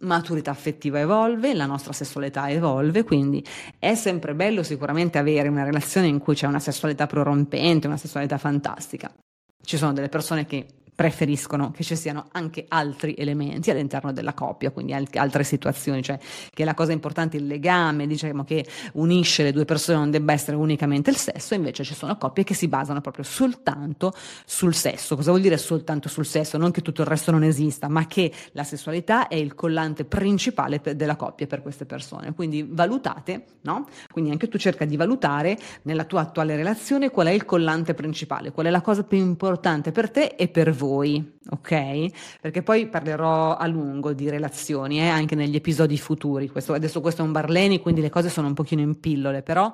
maturità 0.00 0.50
affettiva 0.50 1.00
evolve, 1.00 1.54
la 1.54 1.66
nostra 1.66 1.92
sessualità 1.92 2.50
evolve, 2.50 3.02
quindi 3.04 3.44
è 3.78 3.94
sempre 3.94 4.34
bello 4.34 4.62
sicuramente 4.62 5.18
avere 5.18 5.48
una 5.48 5.64
relazione 5.64 6.06
in 6.06 6.18
cui 6.18 6.34
c'è 6.34 6.46
una 6.46 6.60
sessualità 6.60 7.06
prorompente, 7.06 7.86
una 7.86 7.96
sessualità 7.96 8.38
fantastica. 8.38 9.12
Ci 9.60 9.76
sono 9.76 9.92
delle 9.92 10.08
persone 10.08 10.46
che 10.46 10.66
preferiscono 10.98 11.70
che 11.70 11.84
ci 11.84 11.94
siano 11.94 12.26
anche 12.32 12.64
altri 12.66 13.14
elementi 13.16 13.70
all'interno 13.70 14.12
della 14.12 14.34
coppia, 14.34 14.72
quindi 14.72 14.92
altre 14.94 15.44
situazioni, 15.44 16.02
cioè 16.02 16.18
che 16.52 16.64
la 16.64 16.74
cosa 16.74 16.90
importante 16.90 17.36
è 17.36 17.40
il 17.40 17.46
legame, 17.46 18.08
diciamo 18.08 18.42
che 18.42 18.66
unisce 18.94 19.44
le 19.44 19.52
due 19.52 19.64
persone 19.64 19.96
non 19.98 20.10
debba 20.10 20.32
essere 20.32 20.56
unicamente 20.56 21.10
il 21.10 21.16
sesso, 21.16 21.54
invece 21.54 21.84
ci 21.84 21.94
sono 21.94 22.16
coppie 22.16 22.42
che 22.42 22.52
si 22.52 22.66
basano 22.66 23.00
proprio 23.00 23.22
soltanto 23.22 24.12
sul 24.44 24.74
sesso. 24.74 25.14
Cosa 25.14 25.30
vuol 25.30 25.40
dire 25.40 25.56
soltanto 25.56 26.08
sul 26.08 26.26
sesso? 26.26 26.58
Non 26.58 26.72
che 26.72 26.82
tutto 26.82 27.02
il 27.02 27.06
resto 27.06 27.30
non 27.30 27.44
esista, 27.44 27.86
ma 27.86 28.08
che 28.08 28.32
la 28.50 28.64
sessualità 28.64 29.28
è 29.28 29.36
il 29.36 29.54
collante 29.54 30.04
principale 30.04 30.80
della 30.96 31.14
coppia 31.14 31.46
per 31.46 31.62
queste 31.62 31.86
persone. 31.86 32.34
Quindi 32.34 32.66
valutate, 32.68 33.44
no? 33.60 33.86
Quindi 34.10 34.32
anche 34.32 34.48
tu 34.48 34.58
cerca 34.58 34.84
di 34.84 34.96
valutare 34.96 35.56
nella 35.82 36.02
tua 36.02 36.22
attuale 36.22 36.56
relazione 36.56 37.10
qual 37.10 37.28
è 37.28 37.30
il 37.30 37.44
collante 37.44 37.94
principale, 37.94 38.50
qual 38.50 38.66
è 38.66 38.70
la 38.70 38.80
cosa 38.80 39.04
più 39.04 39.18
importante 39.18 39.92
per 39.92 40.10
te 40.10 40.34
e 40.36 40.48
per 40.48 40.72
voi 40.72 40.86
voi, 40.88 41.38
ok? 41.50 42.38
Perché 42.40 42.62
poi 42.62 42.88
parlerò 42.88 43.56
a 43.56 43.66
lungo 43.66 44.12
di 44.12 44.30
relazioni, 44.30 44.98
eh, 45.00 45.08
anche 45.08 45.34
negli 45.34 45.54
episodi 45.54 45.98
futuri. 45.98 46.48
Questo, 46.48 46.72
adesso 46.72 47.00
questo 47.00 47.22
è 47.22 47.24
un 47.24 47.32
Barleni, 47.32 47.80
quindi 47.80 48.00
le 48.00 48.10
cose 48.10 48.30
sono 48.30 48.48
un 48.48 48.54
pochino 48.54 48.80
in 48.80 48.98
pillole, 48.98 49.42
però 49.42 49.70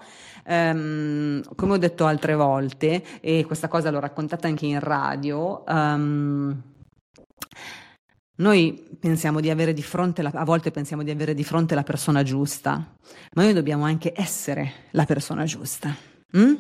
um, 0.47 1.41
come 1.55 1.73
ho 1.73 1.79
detto 1.79 2.05
altre 2.07 2.35
volte, 2.35 3.03
e 3.21 3.45
questa 3.47 3.69
cosa 3.69 3.91
l'ho 3.91 4.01
raccontata 4.01 4.49
anche 4.49 4.67
in 4.67 4.81
radio, 4.81 5.63
um, 5.67 6.63
noi 8.37 8.85
pensiamo 8.99 9.41
di 9.41 9.51
avere 9.51 9.73
di 9.73 9.83
fronte, 9.83 10.23
la, 10.23 10.33
a 10.35 10.45
volte 10.45 10.73
pensiamo 10.73 11.05
di 11.05 11.11
avere 11.11 11.35
di 11.35 11.45
fronte 11.45 11.77
la 11.77 11.85
persona 11.85 12.25
giusta, 12.25 12.73
ma 13.35 13.43
noi 13.45 13.53
dobbiamo 13.53 13.85
anche 13.85 14.13
essere 14.15 14.73
la 14.91 15.05
persona 15.05 15.45
giusta. 15.45 15.95
Mm? 16.37 16.55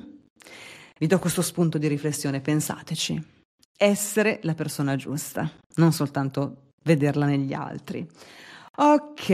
Vi 0.97 1.07
do 1.09 1.19
questo 1.19 1.43
spunto 1.43 1.77
di 1.77 1.88
riflessione, 1.88 2.40
pensateci 2.40 3.34
essere 3.76 4.40
la 4.42 4.54
persona 4.54 4.96
giusta, 4.96 5.50
non 5.76 5.92
soltanto 5.92 6.70
vederla 6.84 7.26
negli 7.26 7.52
altri. 7.52 8.06
Ok. 8.76 9.30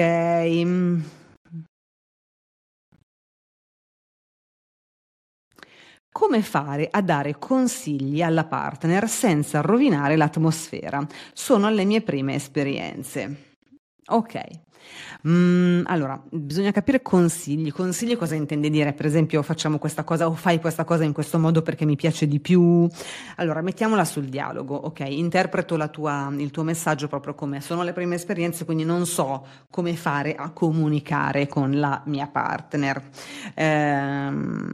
Come 6.12 6.42
fare 6.42 6.88
a 6.90 7.00
dare 7.02 7.38
consigli 7.38 8.20
alla 8.20 8.44
partner 8.44 9.08
senza 9.08 9.60
rovinare 9.60 10.16
l'atmosfera? 10.16 11.06
Sono 11.32 11.70
le 11.70 11.84
mie 11.84 12.02
prime 12.02 12.34
esperienze. 12.34 13.54
Ok. 14.06 14.69
Mm, 15.28 15.82
allora, 15.86 16.20
bisogna 16.30 16.70
capire 16.72 17.02
consigli. 17.02 17.72
Consigli 17.72 18.16
cosa 18.16 18.34
intende 18.34 18.70
dire? 18.70 18.92
Per 18.92 19.06
esempio, 19.06 19.42
facciamo 19.42 19.78
questa 19.78 20.04
cosa 20.04 20.26
o 20.26 20.34
fai 20.34 20.60
questa 20.60 20.84
cosa 20.84 21.04
in 21.04 21.12
questo 21.12 21.38
modo 21.38 21.62
perché 21.62 21.84
mi 21.84 21.96
piace 21.96 22.26
di 22.26 22.40
più. 22.40 22.88
Allora, 23.36 23.60
mettiamola 23.60 24.04
sul 24.04 24.26
dialogo, 24.26 24.74
ok? 24.74 25.00
Interpreto 25.00 25.76
tua, 25.90 26.32
il 26.36 26.50
tuo 26.50 26.62
messaggio 26.62 27.08
proprio 27.08 27.34
come 27.34 27.60
sono 27.60 27.82
le 27.82 27.92
prime 27.92 28.14
esperienze, 28.14 28.64
quindi 28.64 28.84
non 28.84 29.06
so 29.06 29.46
come 29.70 29.94
fare 29.96 30.34
a 30.34 30.50
comunicare 30.50 31.46
con 31.46 31.78
la 31.78 32.02
mia 32.06 32.26
partner. 32.26 33.02
Ehm, 33.54 34.72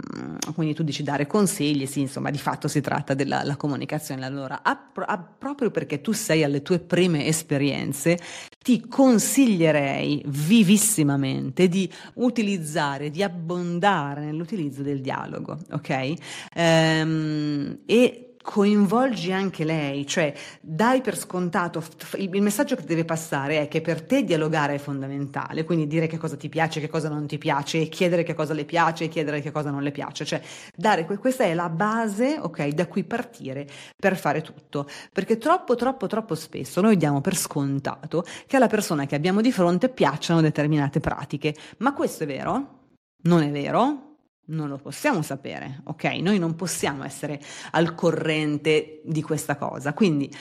quindi 0.55 0.75
tu 0.75 0.83
dici 0.83 1.03
dare 1.03 1.27
consigli, 1.27 1.87
sì, 1.87 2.01
insomma, 2.01 2.31
di 2.31 2.39
fatto 2.39 2.69
si 2.69 2.81
tratta 2.81 3.15
della 3.15 3.57
comunicazione. 3.57 4.25
Allora, 4.25 4.61
a, 4.63 4.91
a, 4.95 5.19
proprio 5.19 5.71
perché 5.71 6.01
tu 6.01 6.13
sei 6.13 6.45
alle 6.45 6.63
tue 6.63 6.79
prime 6.79 7.27
esperienze, 7.27 8.19
ti 8.67 8.85
consiglierei 8.89 10.25
vivissimamente 10.27 11.69
di 11.69 11.89
utilizzare, 12.15 13.11
di 13.11 13.23
abbondare 13.23 14.25
nell'utilizzo 14.25 14.83
del 14.83 15.01
dialogo, 15.01 15.57
ok? 15.71 16.15
Ehm, 16.53 17.79
e 17.87 18.35
coinvolgi 18.47 19.33
anche 19.33 19.65
lei, 19.65 20.07
cioè 20.07 20.33
dai 20.61 21.01
per 21.01 21.19
scontato, 21.19 21.83
il 22.19 22.41
messaggio 22.41 22.77
che 22.77 22.85
deve 22.85 23.05
passare 23.05 23.61
è 23.61 23.67
che 23.67 23.81
per 23.81 24.03
te 24.03 24.23
dialogare 24.23 24.75
è 24.77 24.79
fondamentale, 24.79 25.65
quindi 25.65 25.89
dire 25.89 26.07
che 26.07 26.17
cosa 26.17 26.37
ti 26.37 26.49
piace, 26.49 26.79
che 26.79 26.89
cosa 26.89 27.09
non 27.09 27.27
ti 27.27 27.39
piace, 27.39 27.81
e 27.81 27.89
chiedere 27.89 28.23
che 28.23 28.35
cosa 28.35 28.55
le 28.55 28.65
piace 28.65 29.05
e 29.05 29.09
chiedere 29.09 29.41
che 29.41 29.51
cosa 29.51 29.73
non 29.73 29.83
le 29.83 29.91
piace, 29.91 30.25
cioè 30.25 30.41
dare, 30.77 31.05
questa 31.05 31.43
è 31.43 31.55
la 31.55 31.69
base, 31.69 32.39
ok, 32.41 32.69
da 32.69 32.87
cui 32.87 33.03
partire 33.03 33.67
per 33.97 34.17
fare 34.17 34.43
tutto, 34.43 34.89
perché 35.13 35.39
troppo, 35.39 35.75
troppo, 35.75 36.07
troppo 36.07 36.37
spesso 36.37 36.81
noi 36.81 36.97
diamo 36.97 37.21
per 37.21 37.35
scontato 37.37 38.25
che 38.47 38.55
alla 38.55 38.69
persona 38.69 39.07
che 39.07 39.17
abbiamo 39.17 39.41
di 39.41 39.51
fronte 39.51 39.89
piacciono 39.89 40.41
determinate 40.41 41.01
pratiche, 41.01 41.53
ma 41.79 41.93
questo 41.93 42.23
è 42.23 42.27
vero? 42.29 42.79
Non 43.23 43.43
è 43.43 43.51
vero? 43.51 44.06
Non 44.49 44.69
lo 44.69 44.77
possiamo 44.77 45.23
sapere, 45.23 45.81
ok? 45.85 46.05
Noi 46.21 46.39
non 46.39 46.55
possiamo 46.55 47.05
essere 47.05 47.41
al 47.73 47.95
corrente 47.95 49.01
di 49.05 49.23
questa 49.23 49.57
cosa. 49.57 49.93
Quindi 49.93 50.33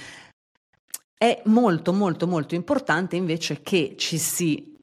è 1.17 1.41
molto, 1.45 1.91
molto, 1.91 2.27
molto 2.27 2.53
importante 2.55 3.15
invece 3.15 3.61
che 3.61 3.95
ci 3.97 4.17
si 4.17 4.77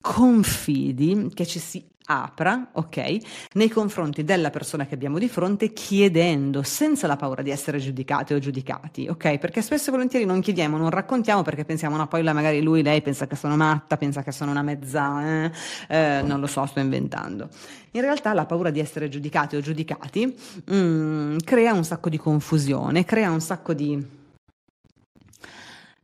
confidi, 0.00 1.28
che 1.34 1.46
ci 1.46 1.58
si 1.58 1.89
apra, 2.10 2.70
ok, 2.72 3.18
nei 3.52 3.68
confronti 3.68 4.24
della 4.24 4.50
persona 4.50 4.84
che 4.84 4.94
abbiamo 4.94 5.18
di 5.18 5.28
fronte 5.28 5.72
chiedendo 5.72 6.64
senza 6.64 7.06
la 7.06 7.14
paura 7.14 7.40
di 7.42 7.50
essere 7.50 7.78
giudicate 7.78 8.34
o 8.34 8.40
giudicati, 8.40 9.06
ok? 9.08 9.38
Perché 9.38 9.62
spesso 9.62 9.90
e 9.90 9.92
volentieri 9.92 10.24
non 10.24 10.40
chiediamo, 10.40 10.76
non 10.76 10.90
raccontiamo 10.90 11.42
perché 11.42 11.64
pensiamo, 11.64 11.96
no, 11.96 12.08
poi 12.08 12.22
magari 12.24 12.62
lui, 12.62 12.82
lei 12.82 13.00
pensa 13.00 13.28
che 13.28 13.36
sono 13.36 13.56
matta, 13.56 13.96
pensa 13.96 14.24
che 14.24 14.32
sono 14.32 14.50
una 14.50 14.62
mezza, 14.62 15.44
eh? 15.44 15.52
Eh, 15.88 16.22
non 16.24 16.40
lo 16.40 16.48
so, 16.48 16.66
sto 16.66 16.80
inventando. 16.80 17.48
In 17.92 18.00
realtà 18.00 18.32
la 18.32 18.44
paura 18.44 18.70
di 18.70 18.80
essere 18.80 19.08
giudicati 19.08 19.54
o 19.54 19.60
giudicati 19.60 20.36
mm, 20.72 21.38
crea 21.44 21.72
un 21.72 21.84
sacco 21.84 22.08
di 22.08 22.18
confusione, 22.18 23.04
crea 23.04 23.30
un 23.30 23.40
sacco 23.40 23.72
di 23.72 24.18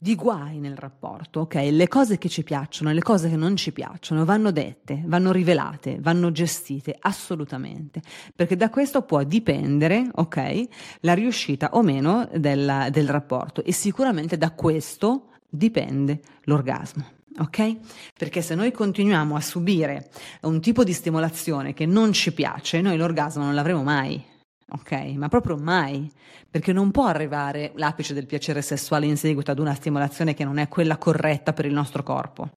di 0.07 0.15
guai 0.15 0.61
nel 0.61 0.77
rapporto, 0.77 1.41
ok? 1.41 1.55
Le 1.73 1.89
cose 1.89 2.17
che 2.17 2.29
ci 2.29 2.45
piacciono 2.45 2.91
e 2.91 2.95
le 2.95 3.03
cose 3.03 3.29
che 3.29 3.35
non 3.35 3.57
ci 3.57 3.73
piacciono 3.73 4.25
vanno 4.25 4.53
dette, 4.53 5.03
vanno 5.05 5.33
rivelate, 5.33 5.99
vanno 5.99 6.31
gestite 6.31 6.97
assolutamente, 6.97 8.01
perché 8.33 8.55
da 8.55 8.71
questo 8.71 9.03
può 9.03 9.25
dipendere, 9.25 10.09
ok, 10.15 10.69
la 11.01 11.13
riuscita 11.13 11.71
o 11.73 11.83
meno 11.83 12.29
del, 12.37 12.87
del 12.93 13.09
rapporto 13.09 13.65
e 13.65 13.73
sicuramente 13.73 14.39
da 14.39 14.53
questo 14.53 15.31
dipende 15.49 16.21
l'orgasmo. 16.43 17.05
Ok? 17.39 17.77
Perché 18.17 18.43
se 18.43 18.55
noi 18.55 18.71
continuiamo 18.71 19.35
a 19.35 19.41
subire 19.41 20.09
un 20.43 20.61
tipo 20.61 20.85
di 20.85 20.93
stimolazione 20.93 21.75
che 21.75 21.85
non 21.85 22.13
ci 22.13 22.33
piace, 22.33 22.81
noi 22.81 22.97
l'orgasmo 22.97 23.43
non 23.43 23.55
l'avremo 23.57 23.83
mai 23.83 24.23
ok? 24.73 24.93
Ma 25.17 25.29
proprio 25.29 25.57
mai, 25.57 26.11
perché 26.51 26.73
non 26.73 26.91
può 26.91 27.07
arrivare 27.07 27.73
l'apice 27.77 28.15
del 28.15 28.27
piacere 28.27 28.63
sessuale 28.63 29.07
in 29.07 29.17
seguito 29.17 29.51
ad 29.51 29.59
una 29.59 29.75
stimolazione 29.75 30.35
che 30.35 30.45
non 30.45 30.59
è 30.59 30.69
quella 30.69 30.99
corretta 30.99 31.53
per 31.53 31.67
il 31.67 31.73
nostro 31.73 32.03
corpo. 32.03 32.51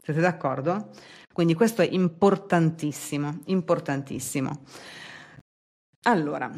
Siete 0.00 0.20
d'accordo? 0.20 0.90
Quindi 1.32 1.54
questo 1.54 1.82
è 1.82 1.88
importantissimo, 1.88 3.40
importantissimo. 3.46 4.62
Allora, 6.04 6.50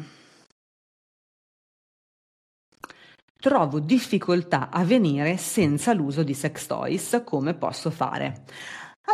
trovo 3.39 3.79
difficoltà 3.79 4.71
a 4.71 4.83
venire 4.83 5.37
senza 5.37 5.93
l'uso 5.93 6.23
di 6.23 6.33
sex 6.33 6.65
toys, 6.65 7.21
come 7.23 7.53
posso 7.53 7.91
fare? 7.91 8.45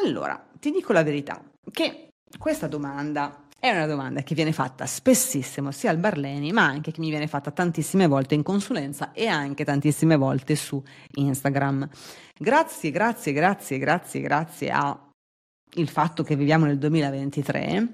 Allora, 0.01 0.41
ti 0.57 0.71
dico 0.71 0.93
la 0.93 1.03
verità, 1.03 1.43
che 1.69 2.07
questa 2.37 2.67
domanda 2.67 3.47
È 3.61 3.69
una 3.69 3.85
domanda 3.85 4.23
che 4.23 4.33
viene 4.33 4.53
fatta 4.53 4.87
spessissimo 4.87 5.69
sia 5.69 5.91
al 5.91 5.97
Barleni, 5.97 6.51
ma 6.51 6.63
anche 6.63 6.89
che 6.91 6.99
mi 6.99 7.11
viene 7.11 7.27
fatta 7.27 7.51
tantissime 7.51 8.07
volte 8.07 8.33
in 8.33 8.41
consulenza 8.41 9.11
e 9.11 9.27
anche 9.27 9.63
tantissime 9.63 10.15
volte 10.15 10.55
su 10.55 10.83
Instagram. 11.13 11.87
Grazie, 12.39 12.89
grazie, 12.89 13.33
grazie, 13.33 13.77
grazie, 13.77 14.21
grazie 14.21 14.71
a 14.71 15.10
il 15.75 15.87
fatto 15.87 16.23
che 16.23 16.35
viviamo 16.35 16.65
nel 16.65 16.77
2023, 16.77 17.87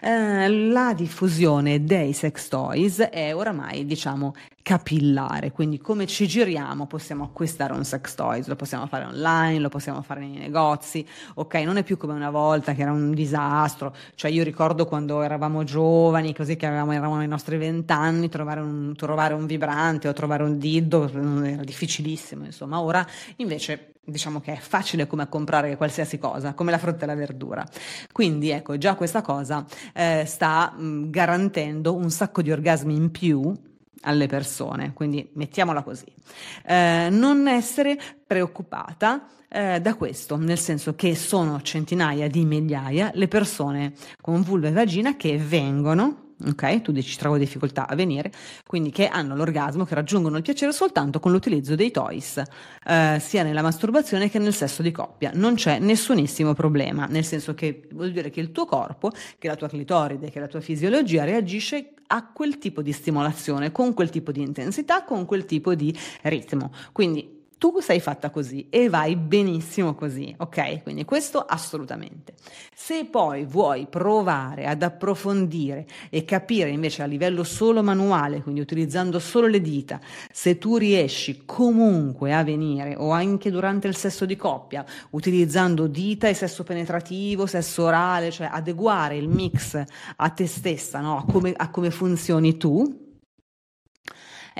eh, 0.00 0.48
la 0.48 0.94
diffusione 0.94 1.84
dei 1.84 2.12
sex 2.12 2.48
toys 2.48 3.00
è 3.00 3.34
oramai, 3.34 3.84
diciamo, 3.84 4.34
capillare, 4.62 5.50
quindi 5.50 5.78
come 5.78 6.06
ci 6.06 6.26
giriamo 6.26 6.86
possiamo 6.86 7.24
acquistare 7.24 7.72
un 7.72 7.84
sex 7.84 8.14
toys, 8.14 8.46
lo 8.46 8.56
possiamo 8.56 8.86
fare 8.86 9.06
online, 9.06 9.58
lo 9.58 9.68
possiamo 9.68 10.02
fare 10.02 10.20
nei 10.20 10.38
negozi, 10.38 11.06
ok, 11.34 11.54
non 11.56 11.78
è 11.78 11.82
più 11.82 11.96
come 11.96 12.12
una 12.12 12.30
volta 12.30 12.74
che 12.74 12.82
era 12.82 12.92
un 12.92 13.12
disastro, 13.12 13.94
cioè 14.14 14.30
io 14.30 14.44
ricordo 14.44 14.86
quando 14.86 15.22
eravamo 15.22 15.64
giovani, 15.64 16.34
così 16.34 16.56
che 16.56 16.66
avevamo, 16.66 16.92
eravamo 16.92 17.16
nei 17.16 17.28
nostri 17.28 17.56
vent'anni, 17.56 18.28
trovare 18.28 18.60
un, 18.60 18.94
trovare 18.94 19.34
un 19.34 19.46
vibrante 19.46 20.08
o 20.08 20.12
trovare 20.12 20.42
un 20.42 20.58
dildo 20.58 21.10
era 21.44 21.64
difficilissimo, 21.64 22.44
insomma, 22.44 22.80
ora 22.80 23.06
invece 23.36 23.94
diciamo 24.08 24.40
che 24.40 24.54
è 24.54 24.58
facile 24.58 25.06
come 25.06 25.28
comprare 25.28 25.76
qualsiasi 25.76 26.18
cosa, 26.18 26.54
come 26.54 26.70
la 26.70 26.78
frutta 26.78 27.04
e 27.04 27.06
la 27.06 27.14
verdura. 27.14 27.66
Quindi 28.12 28.50
ecco, 28.50 28.78
già 28.78 28.94
questa 28.94 29.22
cosa 29.22 29.64
eh, 29.92 30.24
sta 30.26 30.72
mh, 30.76 31.10
garantendo 31.10 31.94
un 31.94 32.10
sacco 32.10 32.42
di 32.42 32.50
orgasmi 32.50 32.94
in 32.94 33.10
più 33.10 33.52
alle 34.02 34.26
persone, 34.26 34.92
quindi 34.92 35.28
mettiamola 35.34 35.82
così. 35.82 36.06
Eh, 36.64 37.08
non 37.10 37.48
essere 37.48 37.98
preoccupata 38.26 39.26
eh, 39.48 39.80
da 39.80 39.94
questo, 39.94 40.36
nel 40.36 40.58
senso 40.58 40.94
che 40.94 41.14
sono 41.16 41.60
centinaia 41.62 42.28
di 42.28 42.44
migliaia 42.44 43.10
le 43.14 43.28
persone 43.28 43.92
con 44.20 44.42
vulva 44.42 44.68
e 44.68 44.72
vagina 44.72 45.16
che 45.16 45.36
vengono 45.36 46.27
ok? 46.46 46.82
Tu 46.82 46.92
dici 46.92 47.16
trovo 47.16 47.38
difficoltà 47.38 47.86
a 47.86 47.94
venire, 47.94 48.30
quindi 48.66 48.90
che 48.90 49.06
hanno 49.06 49.34
l'orgasmo, 49.34 49.84
che 49.84 49.94
raggiungono 49.94 50.36
il 50.36 50.42
piacere 50.42 50.72
soltanto 50.72 51.20
con 51.20 51.32
l'utilizzo 51.32 51.74
dei 51.74 51.90
toys, 51.90 52.42
eh, 52.86 53.18
sia 53.20 53.42
nella 53.42 53.62
masturbazione 53.62 54.30
che 54.30 54.38
nel 54.38 54.54
sesso 54.54 54.82
di 54.82 54.92
coppia. 54.92 55.30
Non 55.34 55.54
c'è 55.54 55.78
nessunissimo 55.78 56.54
problema, 56.54 57.06
nel 57.06 57.24
senso 57.24 57.54
che 57.54 57.88
vuol 57.92 58.12
dire 58.12 58.30
che 58.30 58.40
il 58.40 58.52
tuo 58.52 58.64
corpo, 58.64 59.10
che 59.38 59.48
la 59.48 59.56
tua 59.56 59.68
clitoride, 59.68 60.30
che 60.30 60.40
la 60.40 60.46
tua 60.46 60.60
fisiologia 60.60 61.24
reagisce 61.24 61.92
a 62.10 62.26
quel 62.32 62.58
tipo 62.58 62.82
di 62.82 62.92
stimolazione, 62.92 63.72
con 63.72 63.92
quel 63.94 64.10
tipo 64.10 64.32
di 64.32 64.40
intensità, 64.40 65.04
con 65.04 65.26
quel 65.26 65.44
tipo 65.44 65.74
di 65.74 65.94
ritmo. 66.22 66.72
Quindi 66.92 67.37
tu 67.58 67.80
sei 67.80 67.98
fatta 67.98 68.30
così 68.30 68.68
e 68.70 68.88
vai 68.88 69.16
benissimo 69.16 69.94
così, 69.94 70.32
ok? 70.38 70.82
Quindi 70.84 71.04
questo 71.04 71.40
assolutamente. 71.40 72.34
Se 72.72 73.04
poi 73.04 73.44
vuoi 73.44 73.86
provare 73.90 74.66
ad 74.66 74.82
approfondire 74.82 75.86
e 76.08 76.24
capire 76.24 76.70
invece 76.70 77.02
a 77.02 77.06
livello 77.06 77.42
solo 77.42 77.82
manuale, 77.82 78.42
quindi 78.42 78.60
utilizzando 78.60 79.18
solo 79.18 79.48
le 79.48 79.60
dita, 79.60 80.00
se 80.30 80.56
tu 80.56 80.76
riesci 80.76 81.42
comunque 81.44 82.32
a 82.32 82.44
venire 82.44 82.94
o 82.96 83.10
anche 83.10 83.50
durante 83.50 83.88
il 83.88 83.96
sesso 83.96 84.24
di 84.24 84.36
coppia, 84.36 84.84
utilizzando 85.10 85.88
dita 85.88 86.28
e 86.28 86.34
sesso 86.34 86.62
penetrativo, 86.62 87.46
sesso 87.46 87.82
orale, 87.82 88.30
cioè 88.30 88.48
adeguare 88.50 89.16
il 89.16 89.28
mix 89.28 89.82
a 90.16 90.28
te 90.30 90.46
stessa, 90.46 91.00
no? 91.00 91.18
a, 91.18 91.24
come, 91.24 91.52
a 91.56 91.70
come 91.70 91.90
funzioni 91.90 92.56
tu, 92.56 93.07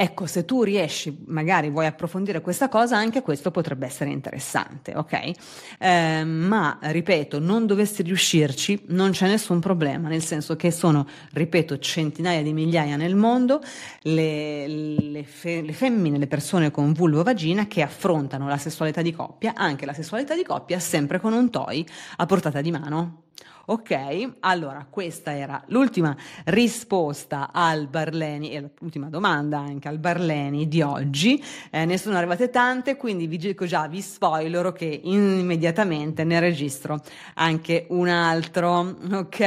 Ecco, 0.01 0.27
se 0.27 0.45
tu 0.45 0.63
riesci, 0.63 1.25
magari 1.27 1.71
vuoi 1.71 1.87
approfondire 1.87 2.41
questa 2.41 2.69
cosa, 2.69 2.97
anche 2.97 3.21
questo 3.21 3.51
potrebbe 3.51 3.85
essere 3.85 4.11
interessante, 4.11 4.95
ok? 4.95 5.31
Eh, 5.77 6.23
ma, 6.23 6.79
ripeto, 6.81 7.41
non 7.41 7.67
dovessi 7.67 8.03
riuscirci, 8.03 8.85
non 8.91 9.11
c'è 9.11 9.27
nessun 9.27 9.59
problema, 9.59 10.07
nel 10.07 10.23
senso 10.23 10.55
che 10.55 10.71
sono, 10.71 11.05
ripeto, 11.33 11.81
centinaia 11.81 12.45
di 12.45 12.53
migliaia 12.53 12.95
nel 12.95 13.17
mondo 13.17 13.61
le, 14.03 14.69
le, 14.69 15.25
fe- 15.25 15.63
le 15.63 15.73
femmine, 15.73 16.17
le 16.17 16.29
persone 16.29 16.71
con 16.71 16.93
vulvo 16.93 17.25
vagina 17.25 17.67
che 17.67 17.83
affrontano 17.83 18.47
la 18.47 18.57
sessualità 18.57 19.03
di 19.03 19.13
coppia, 19.13 19.55
anche 19.57 19.85
la 19.85 19.95
sessualità 19.95 20.37
di 20.37 20.45
coppia, 20.45 20.79
sempre 20.79 21.19
con 21.19 21.33
un 21.33 21.51
toy 21.51 21.85
a 22.19 22.25
portata 22.25 22.61
di 22.61 22.71
mano. 22.71 23.23
Ok, 23.71 24.37
allora 24.41 24.87
questa 24.89 25.37
era 25.37 25.63
l'ultima 25.67 26.17
risposta 26.45 27.51
al 27.53 27.87
Barleni 27.87 28.53
e 28.53 28.71
l'ultima 28.81 29.09
domanda 29.11 29.59
anche 29.59 29.89
al 29.89 29.99
Barleni 29.99 30.69
di 30.69 30.81
oggi. 30.81 31.43
Eh, 31.71 31.85
ne 31.85 31.99
sono 31.99 32.17
arrivate 32.17 32.49
tante, 32.49 32.97
quindi 32.97 33.27
vi 33.27 33.37
dico 33.37 33.67
già, 33.67 33.87
vi 33.87 34.01
spoilerò 34.01 34.73
che 34.73 35.01
immediatamente 35.05 36.25
ne 36.25 36.41
registro 36.41 36.99
anche 37.35 37.85
un 37.91 38.09
altro. 38.09 38.97
Ok, 39.13 39.41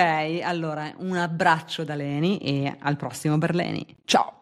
allora 0.43 0.93
un 0.97 1.17
abbraccio 1.17 1.83
da 1.83 1.95
Leni 1.95 2.37
e 2.37 2.75
al 2.77 2.97
prossimo 2.97 3.39
Barleni. 3.39 3.83
Ciao! 4.05 4.41